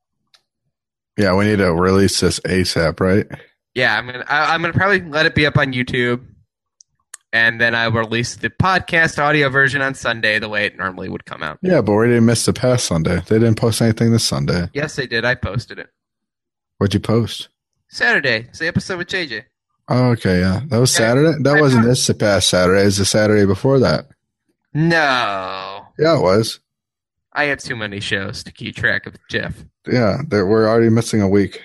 Yeah, 1.16 1.34
we 1.34 1.46
need 1.46 1.56
to 1.58 1.72
release 1.72 2.20
this 2.20 2.38
ASAP, 2.40 3.00
right? 3.00 3.26
Yeah, 3.74 3.96
I'm 3.98 4.06
gonna 4.06 4.24
I, 4.28 4.54
I'm 4.54 4.60
gonna 4.60 4.74
probably 4.74 5.00
let 5.02 5.24
it 5.26 5.34
be 5.34 5.46
up 5.46 5.56
on 5.56 5.72
YouTube, 5.72 6.20
and 7.32 7.58
then 7.60 7.74
I 7.74 7.88
will 7.88 8.00
release 8.02 8.36
the 8.36 8.50
podcast 8.50 9.18
audio 9.18 9.48
version 9.48 9.80
on 9.82 9.94
Sunday 9.94 10.38
the 10.38 10.48
way 10.50 10.66
it 10.66 10.76
normally 10.76 11.08
would 11.08 11.24
come 11.24 11.42
out. 11.42 11.58
Yeah, 11.62 11.80
but 11.80 11.94
we 11.94 12.06
didn't 12.08 12.26
miss 12.26 12.44
the 12.44 12.52
past 12.52 12.84
Sunday. 12.86 13.16
They 13.28 13.38
didn't 13.38 13.56
post 13.56 13.80
anything 13.80 14.12
this 14.12 14.24
Sunday. 14.24 14.68
Yes, 14.74 14.94
they 14.96 15.06
did. 15.06 15.24
I 15.24 15.34
posted 15.34 15.78
it 15.78 15.88
What'd 16.78 16.94
you 16.94 17.00
post? 17.00 17.48
Saturday. 17.88 18.46
It's 18.48 18.58
the 18.58 18.66
episode 18.66 18.98
with 18.98 19.08
JJ. 19.08 19.44
Oh, 19.88 20.10
okay, 20.10 20.40
yeah. 20.40 20.60
That 20.68 20.78
was 20.78 20.92
Yeah. 20.92 20.98
Saturday? 20.98 21.42
That 21.42 21.56
I 21.56 21.60
wasn't 21.60 21.84
thought- 21.84 21.88
this 21.90 22.10
past 22.18 22.48
Saturday. 22.48 22.82
It 22.82 22.86
was 22.86 22.96
the 22.98 23.04
Saturday 23.04 23.46
before 23.46 23.78
that. 23.80 24.06
No, 24.74 25.86
Yeah, 25.98 26.18
it 26.18 26.22
was. 26.22 26.60
I 27.32 27.44
have 27.44 27.58
too 27.60 27.76
many 27.76 28.00
shows 28.00 28.42
to 28.44 28.52
keep 28.52 28.76
track 28.76 29.06
of. 29.06 29.14
Jeff. 29.30 29.64
Yeah, 29.86 30.18
we're 30.30 30.68
already 30.68 30.90
missing 30.90 31.22
a 31.22 31.28
week. 31.28 31.62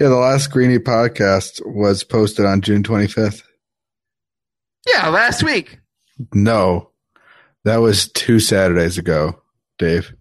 Yeah, 0.00 0.08
the 0.08 0.16
last 0.16 0.50
Greenie 0.50 0.78
podcast 0.78 1.60
was 1.66 2.04
posted 2.04 2.46
on 2.46 2.62
June 2.62 2.82
25th. 2.82 3.42
Yeah, 4.86 5.08
last 5.08 5.42
week. 5.42 5.80
No, 6.32 6.90
that 7.64 7.78
was 7.78 8.10
two 8.12 8.40
Saturdays 8.40 8.96
ago, 8.96 9.42
Dave. 9.78 10.14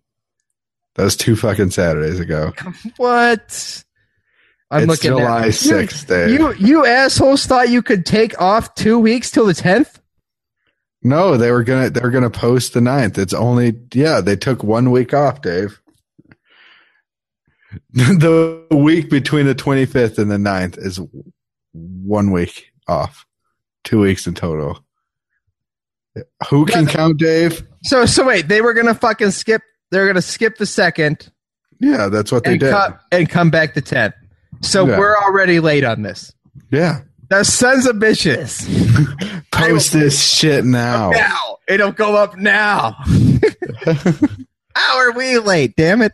That 0.97 1.03
was 1.03 1.15
two 1.15 1.35
fucking 1.35 1.71
Saturdays 1.71 2.19
ago. 2.19 2.53
What? 2.97 3.83
I'm 4.69 4.83
it's 4.83 4.89
looking 4.89 5.17
July 5.17 5.43
at 5.43 5.53
6th, 5.53 6.07
Dave. 6.07 6.29
You 6.31 6.53
you 6.55 6.85
assholes 6.85 7.45
thought 7.45 7.69
you 7.69 7.81
could 7.81 8.05
take 8.05 8.39
off 8.41 8.75
two 8.75 8.99
weeks 8.99 9.31
till 9.31 9.45
the 9.45 9.53
tenth? 9.53 10.01
no, 11.03 11.37
they 11.37 11.51
were 11.51 11.63
gonna 11.63 11.89
they 11.89 12.01
were 12.01 12.09
gonna 12.09 12.29
post 12.29 12.73
the 12.73 12.81
9th. 12.81 13.17
It's 13.17 13.33
only 13.33 13.79
yeah, 13.93 14.19
they 14.19 14.35
took 14.35 14.63
one 14.63 14.91
week 14.91 15.13
off, 15.13 15.41
Dave. 15.41 15.79
the 17.93 18.65
week 18.71 19.09
between 19.09 19.45
the 19.45 19.55
25th 19.55 20.17
and 20.17 20.29
the 20.29 20.37
9th 20.37 20.77
is 20.77 20.99
one 21.73 22.31
week 22.31 22.71
off. 22.87 23.25
Two 23.83 23.99
weeks 23.99 24.27
in 24.27 24.33
total. 24.33 24.83
Who 26.49 26.65
can 26.65 26.87
count, 26.87 27.19
Dave? 27.19 27.65
So 27.83 28.05
so 28.05 28.25
wait, 28.25 28.49
they 28.49 28.61
were 28.61 28.73
gonna 28.73 28.95
fucking 28.95 29.31
skip. 29.31 29.61
They're 29.91 30.07
gonna 30.07 30.21
skip 30.21 30.57
the 30.57 30.65
second 30.65 31.29
Yeah, 31.79 32.07
that's 32.07 32.31
what 32.31 32.43
they 32.43 32.57
did. 32.57 32.71
come 32.71 32.95
and 33.11 33.29
come 33.29 33.49
back 33.49 33.73
the 33.73 33.81
tenth. 33.81 34.15
So 34.61 34.87
Yeah. 34.87 34.97
we're 34.97 35.15
already 35.17 35.59
late 35.59 35.83
on 35.83 36.01
this. 36.01 36.31
Yeah. 36.71 37.01
The 37.29 37.43
sons 37.43 37.85
of 37.85 37.97
bitches. 37.97 38.65
Post 39.51 39.93
this 39.93 40.21
shit 40.33 40.63
now. 40.65 41.09
Now 41.11 41.57
it'll 41.67 41.91
go 41.91 42.15
up 42.15 42.37
now. 42.37 42.95
How 44.75 44.97
are 44.97 45.11
we 45.11 45.37
late? 45.39 45.75
Damn 45.75 46.01
it! 46.01 46.13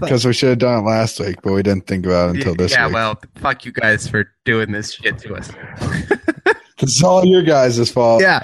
Because 0.00 0.24
we 0.24 0.32
should 0.32 0.50
have 0.50 0.58
done 0.58 0.80
it 0.84 0.86
last 0.86 1.18
week, 1.20 1.36
but 1.42 1.52
we 1.52 1.62
didn't 1.62 1.86
think 1.86 2.04
about 2.04 2.30
it 2.30 2.36
until 2.36 2.54
this 2.54 2.72
yeah, 2.72 2.86
week. 2.86 2.94
well, 2.94 3.18
fuck 3.36 3.64
you 3.64 3.72
guys 3.72 4.06
for 4.08 4.30
doing 4.44 4.70
this 4.72 4.92
shit 4.92 5.18
to 5.18 5.34
us. 5.34 5.50
it's 6.80 7.02
all 7.02 7.24
your 7.24 7.42
guys' 7.42 7.90
fault. 7.90 8.22
Yeah, 8.22 8.40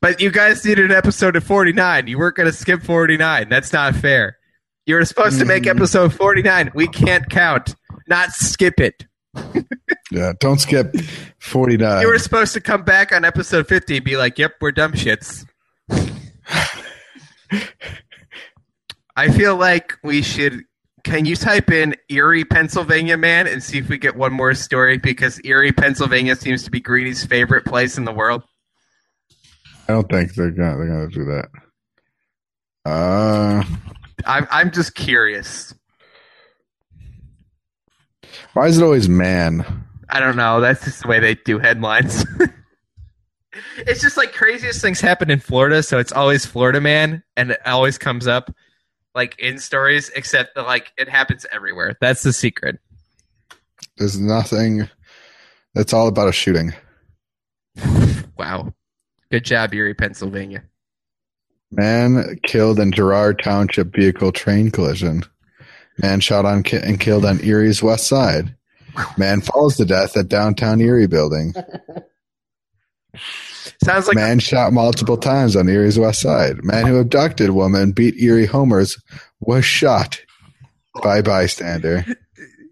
but 0.00 0.20
you 0.20 0.30
guys 0.30 0.64
needed 0.64 0.86
an 0.90 0.96
episode 0.96 1.36
of 1.36 1.44
49. 1.44 2.06
You 2.06 2.18
weren't 2.18 2.36
going 2.36 2.48
to 2.50 2.56
skip 2.56 2.82
49. 2.82 3.48
That's 3.48 3.72
not 3.72 3.94
fair. 3.96 4.38
You 4.86 4.96
were 4.96 5.04
supposed 5.04 5.38
to 5.38 5.44
make 5.44 5.64
Mhm. 5.64 5.76
episode 5.76 6.12
49. 6.14 6.70
We 6.74 6.86
can't 6.88 7.28
count, 7.30 7.74
not 8.08 8.32
skip 8.32 8.80
it. 8.80 9.06
Yeah, 10.10 10.32
don't 10.38 10.60
skip 10.60 10.94
49. 11.40 12.02
You 12.02 12.08
were 12.08 12.18
supposed 12.18 12.52
to 12.52 12.60
come 12.60 12.82
back 12.84 13.10
on 13.10 13.24
episode 13.24 13.66
50 13.66 13.96
and 13.96 14.04
be 14.04 14.16
like, 14.16 14.38
yep, 14.38 14.52
we're 14.60 14.70
dumb 14.70 14.92
shits. 14.92 15.44
I 19.16 19.30
feel 19.30 19.56
like 19.56 19.94
we 20.04 20.22
should. 20.22 20.64
Can 21.04 21.26
you 21.26 21.36
type 21.36 21.70
in 21.70 21.94
Erie, 22.08 22.44
Pennsylvania 22.44 23.18
man 23.18 23.46
and 23.46 23.62
see 23.62 23.78
if 23.78 23.88
we 23.90 23.98
get 23.98 24.16
one 24.16 24.32
more 24.32 24.54
story? 24.54 24.96
Because 24.96 25.38
Erie, 25.44 25.70
Pennsylvania 25.70 26.34
seems 26.34 26.64
to 26.64 26.70
be 26.70 26.80
Greenie's 26.80 27.24
favorite 27.24 27.66
place 27.66 27.98
in 27.98 28.06
the 28.06 28.12
world. 28.12 28.42
I 29.86 29.92
don't 29.92 30.08
think 30.08 30.34
they're 30.34 30.50
gonna 30.50 30.78
they're 30.78 30.86
gonna 30.86 31.10
do 31.10 31.24
that. 31.26 31.48
Uh, 32.86 33.64
I'm, 34.26 34.46
I'm 34.50 34.70
just 34.70 34.94
curious. 34.94 35.74
why 38.54 38.66
is 38.66 38.78
it 38.78 38.82
always 38.82 39.08
man? 39.08 39.84
I 40.08 40.20
don't 40.20 40.36
know. 40.36 40.60
That's 40.60 40.84
just 40.84 41.02
the 41.02 41.08
way 41.08 41.20
they 41.20 41.34
do 41.34 41.58
headlines. 41.58 42.24
it's 43.78 44.00
just 44.00 44.16
like 44.16 44.32
craziest 44.32 44.80
things 44.80 45.00
happen 45.00 45.30
in 45.30 45.40
Florida, 45.40 45.82
so 45.82 45.98
it's 45.98 46.12
always 46.12 46.46
Florida 46.46 46.80
man, 46.80 47.22
and 47.36 47.50
it 47.50 47.60
always 47.66 47.98
comes 47.98 48.26
up 48.26 48.50
like 49.14 49.38
in 49.38 49.58
stories, 49.58 50.10
except 50.10 50.54
that 50.54 50.62
like 50.66 50.92
it 50.98 51.08
happens 51.08 51.46
everywhere. 51.52 51.96
That's 52.00 52.22
the 52.22 52.32
secret. 52.32 52.78
There's 53.96 54.18
nothing. 54.18 54.88
It's 55.74 55.92
all 55.92 56.08
about 56.08 56.28
a 56.28 56.32
shooting. 56.32 56.72
Wow. 58.36 58.74
Good 59.30 59.44
job, 59.44 59.72
Erie, 59.74 59.94
Pennsylvania. 59.94 60.64
Man 61.70 62.36
killed 62.42 62.80
in 62.80 62.90
Girard 62.90 63.40
Township 63.42 63.94
vehicle 63.94 64.32
train 64.32 64.72
collision. 64.72 65.22
Man 66.02 66.18
shot 66.20 66.44
on 66.44 66.64
ki- 66.64 66.78
and 66.78 66.98
killed 66.98 67.24
on 67.24 67.40
Erie's 67.42 67.80
west 67.80 68.08
side. 68.08 68.54
Man 69.16 69.40
falls 69.40 69.76
to 69.76 69.84
death 69.84 70.16
at 70.16 70.28
downtown 70.28 70.80
Erie 70.80 71.06
building. 71.06 71.54
Sounds 73.84 74.08
like 74.08 74.16
Man 74.16 74.38
shot 74.38 74.72
multiple 74.72 75.16
times 75.16 75.56
on 75.56 75.68
Erie's 75.68 75.98
west 75.98 76.20
side. 76.20 76.64
Man 76.64 76.86
who 76.86 76.98
abducted 76.98 77.50
woman 77.50 77.92
beat 77.92 78.16
Erie 78.16 78.46
homers 78.46 78.98
was 79.40 79.64
shot 79.64 80.20
by 81.02 81.20
bystander. 81.20 82.04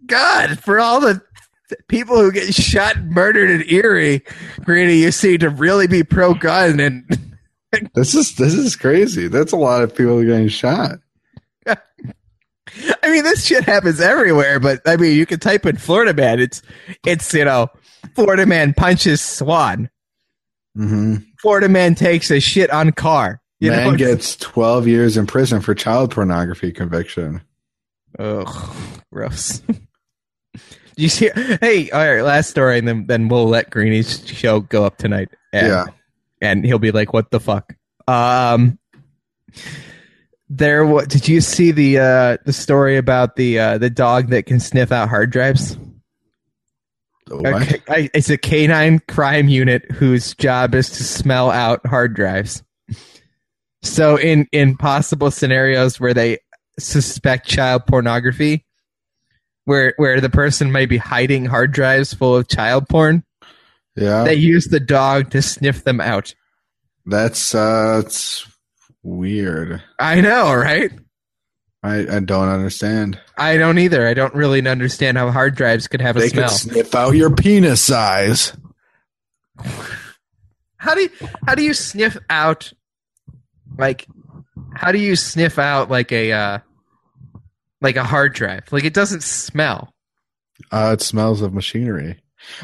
God 0.06 0.58
for 0.58 0.80
all 0.80 1.00
the 1.00 1.20
people 1.88 2.16
who 2.16 2.32
get 2.32 2.54
shot 2.54 2.96
and 2.96 3.10
murdered 3.10 3.50
in 3.50 3.68
Erie. 3.68 4.22
Greenie, 4.64 4.96
you 4.96 5.12
seem 5.12 5.38
to 5.40 5.50
really 5.50 5.86
be 5.86 6.02
pro 6.02 6.34
gun 6.34 6.80
and 6.80 7.04
This 7.94 8.14
is 8.14 8.34
this 8.34 8.54
is 8.54 8.76
crazy. 8.76 9.28
That's 9.28 9.52
a 9.52 9.56
lot 9.56 9.82
of 9.82 9.94
people 9.94 10.22
getting 10.22 10.48
shot. 10.48 10.98
I 11.66 13.10
mean, 13.10 13.24
this 13.24 13.44
shit 13.44 13.64
happens 13.64 14.00
everywhere, 14.00 14.60
but 14.60 14.80
I 14.86 14.96
mean, 14.96 15.16
you 15.16 15.26
can 15.26 15.40
type 15.40 15.66
in 15.66 15.76
Florida 15.76 16.14
man. 16.14 16.40
It's, 16.40 16.62
it's, 17.04 17.32
you 17.34 17.44
know, 17.44 17.68
Florida 18.14 18.46
man 18.46 18.72
punches 18.74 19.20
swan. 19.20 19.90
Hmm 20.76 21.16
Florida 21.40 21.68
man 21.68 21.94
takes 21.94 22.30
a 22.30 22.40
shit 22.40 22.70
on 22.70 22.92
car. 22.92 23.40
You 23.60 23.70
Man 23.70 23.90
know, 23.92 23.96
gets 23.96 24.36
12 24.36 24.86
years 24.88 25.16
in 25.16 25.26
prison 25.26 25.60
for 25.60 25.74
child 25.74 26.10
pornography 26.12 26.72
conviction. 26.72 27.42
Ugh, 28.18 28.74
gross. 29.12 29.62
you 30.96 31.08
see? 31.08 31.30
Hey, 31.60 31.90
all 31.90 32.00
right, 32.00 32.22
last 32.22 32.50
story, 32.50 32.78
and 32.78 32.86
then 32.88 33.06
then 33.06 33.28
we'll 33.28 33.46
let 33.48 33.70
Greenie's 33.70 34.26
show 34.28 34.60
go 34.60 34.84
up 34.84 34.98
tonight. 34.98 35.28
And, 35.52 35.66
Yeah. 35.66 35.84
and 36.40 36.64
he'll 36.64 36.78
be 36.78 36.90
like, 36.92 37.12
"What 37.12 37.30
the 37.30 37.40
fuck?" 37.40 37.74
Um, 38.08 38.78
there. 40.48 40.84
What 40.84 41.08
did 41.08 41.28
you 41.28 41.40
see 41.40 41.70
the 41.72 41.98
uh 41.98 42.36
the 42.44 42.52
story 42.52 42.96
about 42.96 43.36
the 43.36 43.58
uh 43.58 43.78
the 43.78 43.90
dog 43.90 44.28
that 44.30 44.46
can 44.46 44.60
sniff 44.60 44.92
out 44.92 45.08
hard 45.08 45.30
drives? 45.30 45.76
It's 47.30 48.30
a 48.30 48.36
canine 48.38 49.00
crime 49.08 49.48
unit 49.48 49.90
whose 49.90 50.34
job 50.34 50.74
is 50.74 50.90
to 50.90 51.04
smell 51.04 51.50
out 51.50 51.84
hard 51.86 52.14
drives. 52.14 52.62
So 53.82 54.16
in 54.16 54.46
in 54.52 54.76
possible 54.76 55.30
scenarios 55.30 55.98
where 55.98 56.14
they 56.14 56.38
suspect 56.78 57.48
child 57.48 57.86
pornography, 57.86 58.64
where 59.64 59.94
where 59.96 60.20
the 60.20 60.30
person 60.30 60.72
may 60.72 60.86
be 60.86 60.98
hiding 60.98 61.44
hard 61.46 61.72
drives 61.72 62.14
full 62.14 62.36
of 62.36 62.48
child 62.48 62.88
porn, 62.88 63.24
Yeah. 63.96 64.24
they 64.24 64.34
use 64.34 64.66
the 64.66 64.80
dog 64.80 65.30
to 65.30 65.42
sniff 65.42 65.84
them 65.84 66.00
out. 66.00 66.34
That's 67.06 67.54
uh 67.54 68.02
it's 68.04 68.46
weird. 69.02 69.82
I 69.98 70.20
know, 70.20 70.54
right? 70.54 70.92
I, 71.82 72.16
I 72.16 72.20
don't 72.20 72.48
understand. 72.48 73.18
I 73.36 73.56
don't 73.56 73.78
either. 73.78 74.06
I 74.06 74.14
don't 74.14 74.34
really 74.34 74.66
understand 74.66 75.18
how 75.18 75.30
hard 75.32 75.56
drives 75.56 75.88
could 75.88 76.00
have 76.00 76.16
a 76.16 76.20
They 76.20 76.28
smell. 76.28 76.48
can 76.48 76.56
sniff 76.56 76.94
out 76.94 77.10
your 77.16 77.34
penis 77.34 77.82
size. 77.82 78.52
how 80.76 80.94
do 80.94 81.02
you, 81.02 81.10
how 81.46 81.54
do 81.54 81.62
you 81.62 81.74
sniff 81.74 82.16
out 82.30 82.72
like 83.78 84.06
how 84.74 84.92
do 84.92 84.98
you 84.98 85.16
sniff 85.16 85.58
out 85.58 85.90
like 85.90 86.12
a 86.12 86.32
uh 86.32 86.58
like 87.80 87.96
a 87.96 88.04
hard 88.04 88.32
drive 88.34 88.64
like 88.72 88.84
it 88.84 88.94
doesn't 88.94 89.22
smell 89.22 89.92
Uh, 90.70 90.90
it 90.94 91.02
smells 91.02 91.42
of 91.42 91.52
machinery. 91.52 92.18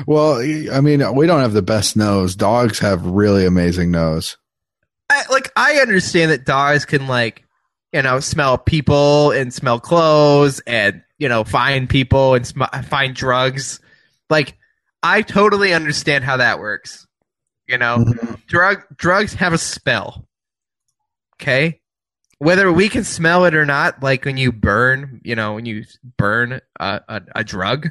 Well, 0.07 0.41
I 0.73 0.81
mean, 0.81 1.15
we 1.15 1.27
don't 1.27 1.41
have 1.41 1.53
the 1.53 1.63
best 1.63 1.97
nose. 1.97 2.35
Dogs 2.35 2.79
have 2.81 3.05
really 3.07 3.47
amazing 3.47 3.91
nose. 3.93 4.37
I, 5.11 5.23
like 5.31 5.51
i 5.57 5.75
understand 5.77 6.31
that 6.33 6.45
dogs 6.45 6.85
can 6.85 7.07
like 7.07 7.45
you 7.93 8.03
know 8.03 8.21
smell 8.21 8.59
people 8.59 9.31
and 9.33 9.53
smell 9.53 9.81
clothes 9.81 10.61
and 10.67 11.03
you 11.19 11.29
know 11.29 11.45
find 11.45 11.89
people 11.89 12.35
and 12.35 12.47
sm- 12.47 12.63
find 12.85 13.15
drugs 13.15 13.81
like 14.31 14.57
i 15.03 15.23
totally 15.23 15.73
understand 15.73 16.25
how 16.25 16.37
that 16.37 16.59
works 16.59 17.07
you 17.67 17.79
know 17.79 18.05
drug 18.47 18.83
drugs 18.97 19.33
have 19.35 19.53
a 19.53 19.59
smell 19.59 20.27
okay 21.41 21.81
whether 22.39 22.73
we 22.73 22.89
can 22.89 23.03
smell 23.03 23.47
it 23.47 23.55
or 23.57 23.67
not, 23.67 24.01
like 24.01 24.25
when 24.25 24.37
you 24.37 24.53
burn, 24.53 25.21
you 25.25 25.35
know, 25.35 25.55
when 25.55 25.67
you 25.67 25.83
burn 26.19 26.61
a, 26.79 27.01
a, 27.09 27.23
a 27.35 27.43
drug, 27.43 27.89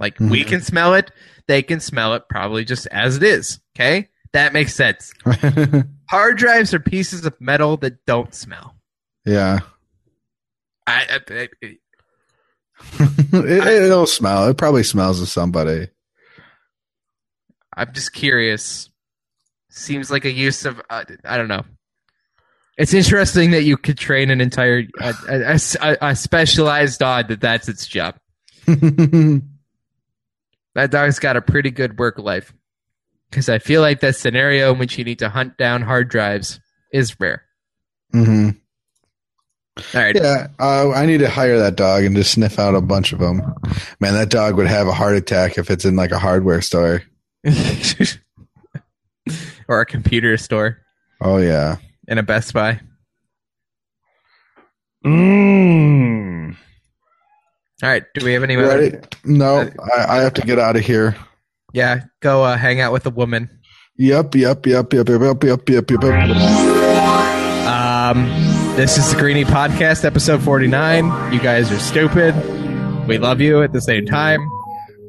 like 0.00 0.18
we 0.18 0.42
Mhm. 0.42 0.48
can 0.48 0.60
smell 0.62 0.94
it, 0.94 1.12
they 1.46 1.62
can 1.62 1.78
smell 1.78 2.14
it 2.14 2.24
probably 2.28 2.64
just 2.64 2.88
as 2.88 3.16
it 3.16 3.22
is. 3.22 3.60
Okay, 3.76 4.08
that 4.32 4.52
makes 4.52 4.74
sense. 4.74 5.14
Hard 6.10 6.38
drives 6.38 6.74
are 6.74 6.80
pieces 6.80 7.24
of 7.24 7.40
metal 7.40 7.76
that 7.76 8.04
don't 8.04 8.34
smell. 8.34 8.74
Yeah. 9.24 9.60
I, 10.86 11.18
I, 11.30 11.48
I 11.62 11.76
it, 13.32 13.82
it'll 13.84 14.06
smell. 14.06 14.48
It 14.48 14.58
probably 14.58 14.82
smells 14.82 15.20
of 15.22 15.28
somebody. 15.28 15.88
I'm 17.76 17.92
just 17.92 18.12
curious. 18.12 18.90
Seems 19.70 20.10
like 20.10 20.24
a 20.24 20.30
use 20.30 20.64
of 20.64 20.80
uh, 20.90 21.04
I 21.24 21.36
don't 21.36 21.48
know. 21.48 21.64
It's 22.76 22.92
interesting 22.94 23.52
that 23.52 23.62
you 23.62 23.76
could 23.76 23.96
train 23.98 24.30
an 24.30 24.40
entire 24.40 24.82
a, 25.00 25.14
a- 25.28 25.58
a- 25.80 25.96
a 26.08 26.16
specialized 26.16 26.98
dog 27.00 27.28
that 27.28 27.40
that's 27.40 27.68
its 27.68 27.86
job. 27.86 28.16
That 30.74 30.90
dog's 30.90 31.20
got 31.20 31.36
a 31.36 31.40
pretty 31.40 31.70
good 31.70 32.00
work 32.00 32.18
life. 32.18 32.52
Because 33.30 33.48
I 33.48 33.60
feel 33.60 33.80
like 33.80 34.00
that 34.00 34.16
scenario 34.16 34.72
in 34.72 34.78
which 34.80 34.98
you 34.98 35.04
need 35.04 35.20
to 35.20 35.28
hunt 35.28 35.56
down 35.56 35.82
hard 35.82 36.08
drives 36.08 36.58
is 36.92 37.18
rare. 37.20 37.44
hmm 38.10 38.50
All 39.76 40.00
right. 40.00 40.14
Yeah, 40.14 40.46
uh, 40.58 40.92
I 40.92 41.04
need 41.06 41.18
to 41.18 41.28
hire 41.28 41.58
that 41.58 41.74
dog 41.76 42.04
and 42.04 42.14
just 42.14 42.32
sniff 42.32 42.58
out 42.60 42.74
a 42.76 42.80
bunch 42.80 43.12
of 43.12 43.18
them. 43.18 43.42
Man, 43.98 44.14
that 44.14 44.30
dog 44.30 44.56
would 44.56 44.68
have 44.68 44.86
a 44.86 44.92
heart 44.92 45.16
attack 45.16 45.58
if 45.58 45.68
it's 45.70 45.84
in 45.84 45.96
like 45.96 46.12
a 46.12 46.18
hardware 46.18 46.60
store. 46.62 47.02
or 49.68 49.80
a 49.80 49.86
computer 49.86 50.36
store 50.36 50.78
Oh 51.20 51.38
yeah. 51.38 51.76
in 52.06 52.18
a 52.18 52.22
Best 52.22 52.52
Buy. 52.54 52.80
Mm. 55.04 56.56
All 57.82 57.88
right. 57.88 58.04
Do 58.14 58.24
we 58.24 58.32
have 58.32 58.42
any 58.42 58.56
other? 58.56 58.68
Ready? 58.68 58.96
No, 59.24 59.70
I, 59.96 60.04
I 60.08 60.22
have 60.22 60.34
to 60.34 60.42
get 60.42 60.58
out 60.58 60.76
of 60.76 60.82
here. 60.82 61.16
Yeah. 61.72 62.04
Go 62.20 62.42
uh, 62.44 62.56
hang 62.56 62.80
out 62.80 62.92
with 62.92 63.06
a 63.06 63.10
woman. 63.10 63.50
Yep, 63.96 64.34
yep, 64.34 64.66
yep, 64.66 64.92
yep, 64.92 65.08
yep, 65.08 65.20
yep, 65.20 65.44
yep, 65.44 65.68
yep, 65.68 65.90
yep. 65.90 66.02
yep. 66.02 66.02
Um, 67.66 68.53
this 68.76 68.98
is 68.98 69.12
the 69.12 69.18
Greenie 69.18 69.44
Podcast, 69.44 70.04
episode 70.04 70.42
49. 70.42 71.32
You 71.32 71.40
guys 71.40 71.70
are 71.70 71.78
stupid. 71.78 72.34
We 73.06 73.18
love 73.18 73.40
you 73.40 73.62
at 73.62 73.72
the 73.72 73.80
same 73.80 74.06
time. 74.06 74.40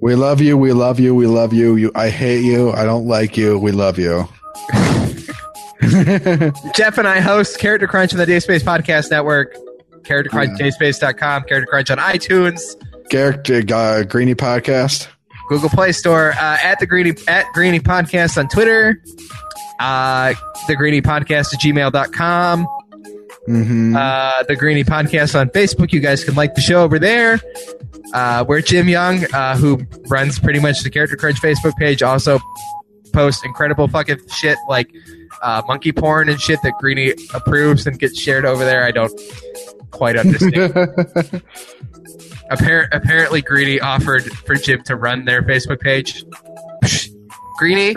We 0.02 0.16
love 0.16 0.42
you. 0.42 0.58
We 0.58 0.74
love 0.74 1.00
you. 1.00 1.16
We 1.16 1.26
love 1.26 1.54
you. 1.54 1.76
You. 1.76 1.92
I 1.96 2.10
hate 2.10 2.44
you. 2.44 2.72
I 2.72 2.86
don't 2.86 3.08
like 3.08 3.38
you. 3.38 3.58
We 3.58 3.72
love 3.72 3.98
you. 3.98 4.28
Jeff 6.76 6.98
and 6.98 7.08
I 7.08 7.20
host 7.20 7.60
Character 7.60 7.88
Crunch 7.88 8.14
on 8.14 8.20
the 8.20 8.26
Dacespace 8.26 8.64
Podcast 8.64 9.10
Network, 9.12 9.56
Character 10.04 10.30
Crunch, 10.30 10.60
Dacespace.com, 10.60 11.44
Character 11.44 11.66
Crunch 11.66 11.90
on 11.92 11.98
iTunes, 11.98 12.62
Character 13.10 13.62
uh, 13.74 14.04
Greenie 14.04 14.36
podcast. 14.36 15.08
Google 15.48 15.70
Play 15.70 15.92
Store, 15.92 16.32
uh, 16.32 16.58
at 16.64 16.80
the 16.80 16.88
Greenie, 16.88 17.14
at 17.28 17.46
Greenie 17.54 17.80
Podcast 17.80 18.38
on 18.38 18.48
Twitter, 18.48 19.00
uh, 19.80 20.34
the 20.68 20.76
Greenie 20.76 21.04
Podcast 21.04 21.54
at 21.54 21.60
gmail.com, 21.60 22.68
Mm-hmm. 23.48 23.96
uh, 23.96 24.44
the 24.44 24.56
Greenie 24.56 24.84
Podcast 24.84 25.40
on 25.40 25.50
Facebook. 25.50 25.94
You 25.94 26.00
guys 26.00 26.24
can 26.24 26.36
like 26.36 26.56
the 26.56 26.62
show 26.62 26.84
over 26.84 26.98
there. 27.00 27.40
Uh, 28.14 28.44
where 28.46 28.62
Jim 28.62 28.88
Young, 28.88 29.26
uh, 29.34 29.58
who 29.58 29.86
runs 30.08 30.40
pretty 30.40 30.60
much 30.60 30.82
the 30.82 30.90
Character 30.90 31.16
Crunch 31.18 31.42
Facebook 31.42 31.76
page, 31.78 32.02
also 32.02 32.40
posts 33.14 33.44
incredible 33.46 33.88
fucking 33.88 34.20
shit 34.30 34.58
like 34.68 34.90
uh, 35.42 35.62
monkey 35.68 35.92
porn 35.92 36.30
and 36.30 36.40
shit 36.40 36.60
that 36.64 36.74
Greenie 36.80 37.14
approves 37.34 37.86
and 37.88 38.00
gets 38.00 38.20
shared 38.20 38.46
over 38.46 38.64
there. 38.64 38.84
I 38.84 38.92
don't 38.92 39.12
quite 39.92 40.18
understand. 40.18 40.74
Appar- 42.52 42.88
apparently, 42.92 43.42
Greenie 43.42 43.80
offered 43.80 44.24
for 44.24 44.56
Jim 44.56 44.84
to 44.84 44.96
run 44.96 45.26
their 45.26 45.42
Facebook 45.42 45.80
page. 45.80 46.24
Greenie, 47.58 47.96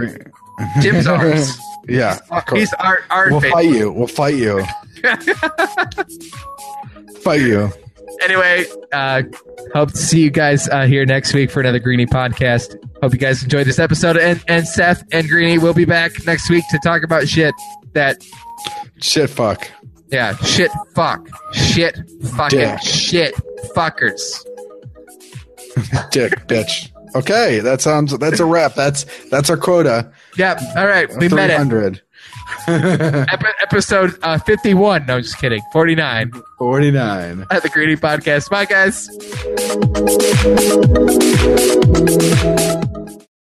Jim's 0.80 1.06
ours. 1.06 1.58
yeah. 1.88 2.18
He's 2.52 2.72
our 2.74 3.00
our 3.10 3.30
We'll 3.30 3.40
fight 3.40 3.68
you. 3.68 3.92
We'll 3.92 4.06
fight 4.06 4.36
you. 4.36 4.64
fight 7.22 7.40
you. 7.40 7.70
anyway, 8.22 8.64
uh, 8.92 9.22
hope 9.74 9.90
to 9.92 9.96
see 9.98 10.22
you 10.22 10.30
guys 10.30 10.68
uh, 10.68 10.86
here 10.86 11.04
next 11.06 11.32
week 11.34 11.50
for 11.50 11.60
another 11.60 11.78
Greenie 11.78 12.06
podcast. 12.06 12.76
Hope 13.02 13.12
you 13.12 13.18
guys 13.18 13.42
enjoyed 13.42 13.66
this 13.66 13.78
episode. 13.78 14.16
And, 14.16 14.42
and 14.48 14.66
Seth 14.66 15.02
and 15.12 15.28
Greenie 15.28 15.58
will 15.58 15.74
be 15.74 15.84
back 15.84 16.12
next 16.26 16.48
week 16.50 16.64
to 16.70 16.78
talk 16.82 17.02
about 17.02 17.28
shit 17.28 17.54
that, 17.94 18.22
Shit. 19.00 19.30
Fuck. 19.30 19.68
yeah, 20.10 20.36
shit, 20.38 20.70
fuck, 20.94 21.26
shit, 21.52 21.98
fucking 22.36 22.58
Dick. 22.58 22.80
shit, 22.82 23.34
fuckers. 23.76 24.44
Dick. 26.10 26.32
bitch. 26.48 26.90
Okay. 27.14 27.60
That 27.60 27.80
sounds. 27.80 28.16
That's 28.18 28.40
a 28.40 28.44
wrap. 28.44 28.74
That's 28.74 29.06
that's 29.30 29.48
our 29.48 29.56
quota. 29.56 30.12
Yep. 30.36 30.60
All 30.76 30.86
right. 30.86 31.08
We 31.16 31.28
met 31.28 31.50
it. 31.50 32.02
300. 32.64 33.26
Episode 33.62 34.18
uh, 34.22 34.38
51. 34.38 35.06
No, 35.06 35.20
just 35.20 35.38
kidding. 35.38 35.62
49 35.72 36.32
49. 36.58 37.46
at 37.50 37.62
the 37.62 37.68
Greenie 37.68 37.96
podcast. 37.96 38.50
Bye, 38.50 38.64
guys. 38.64 39.08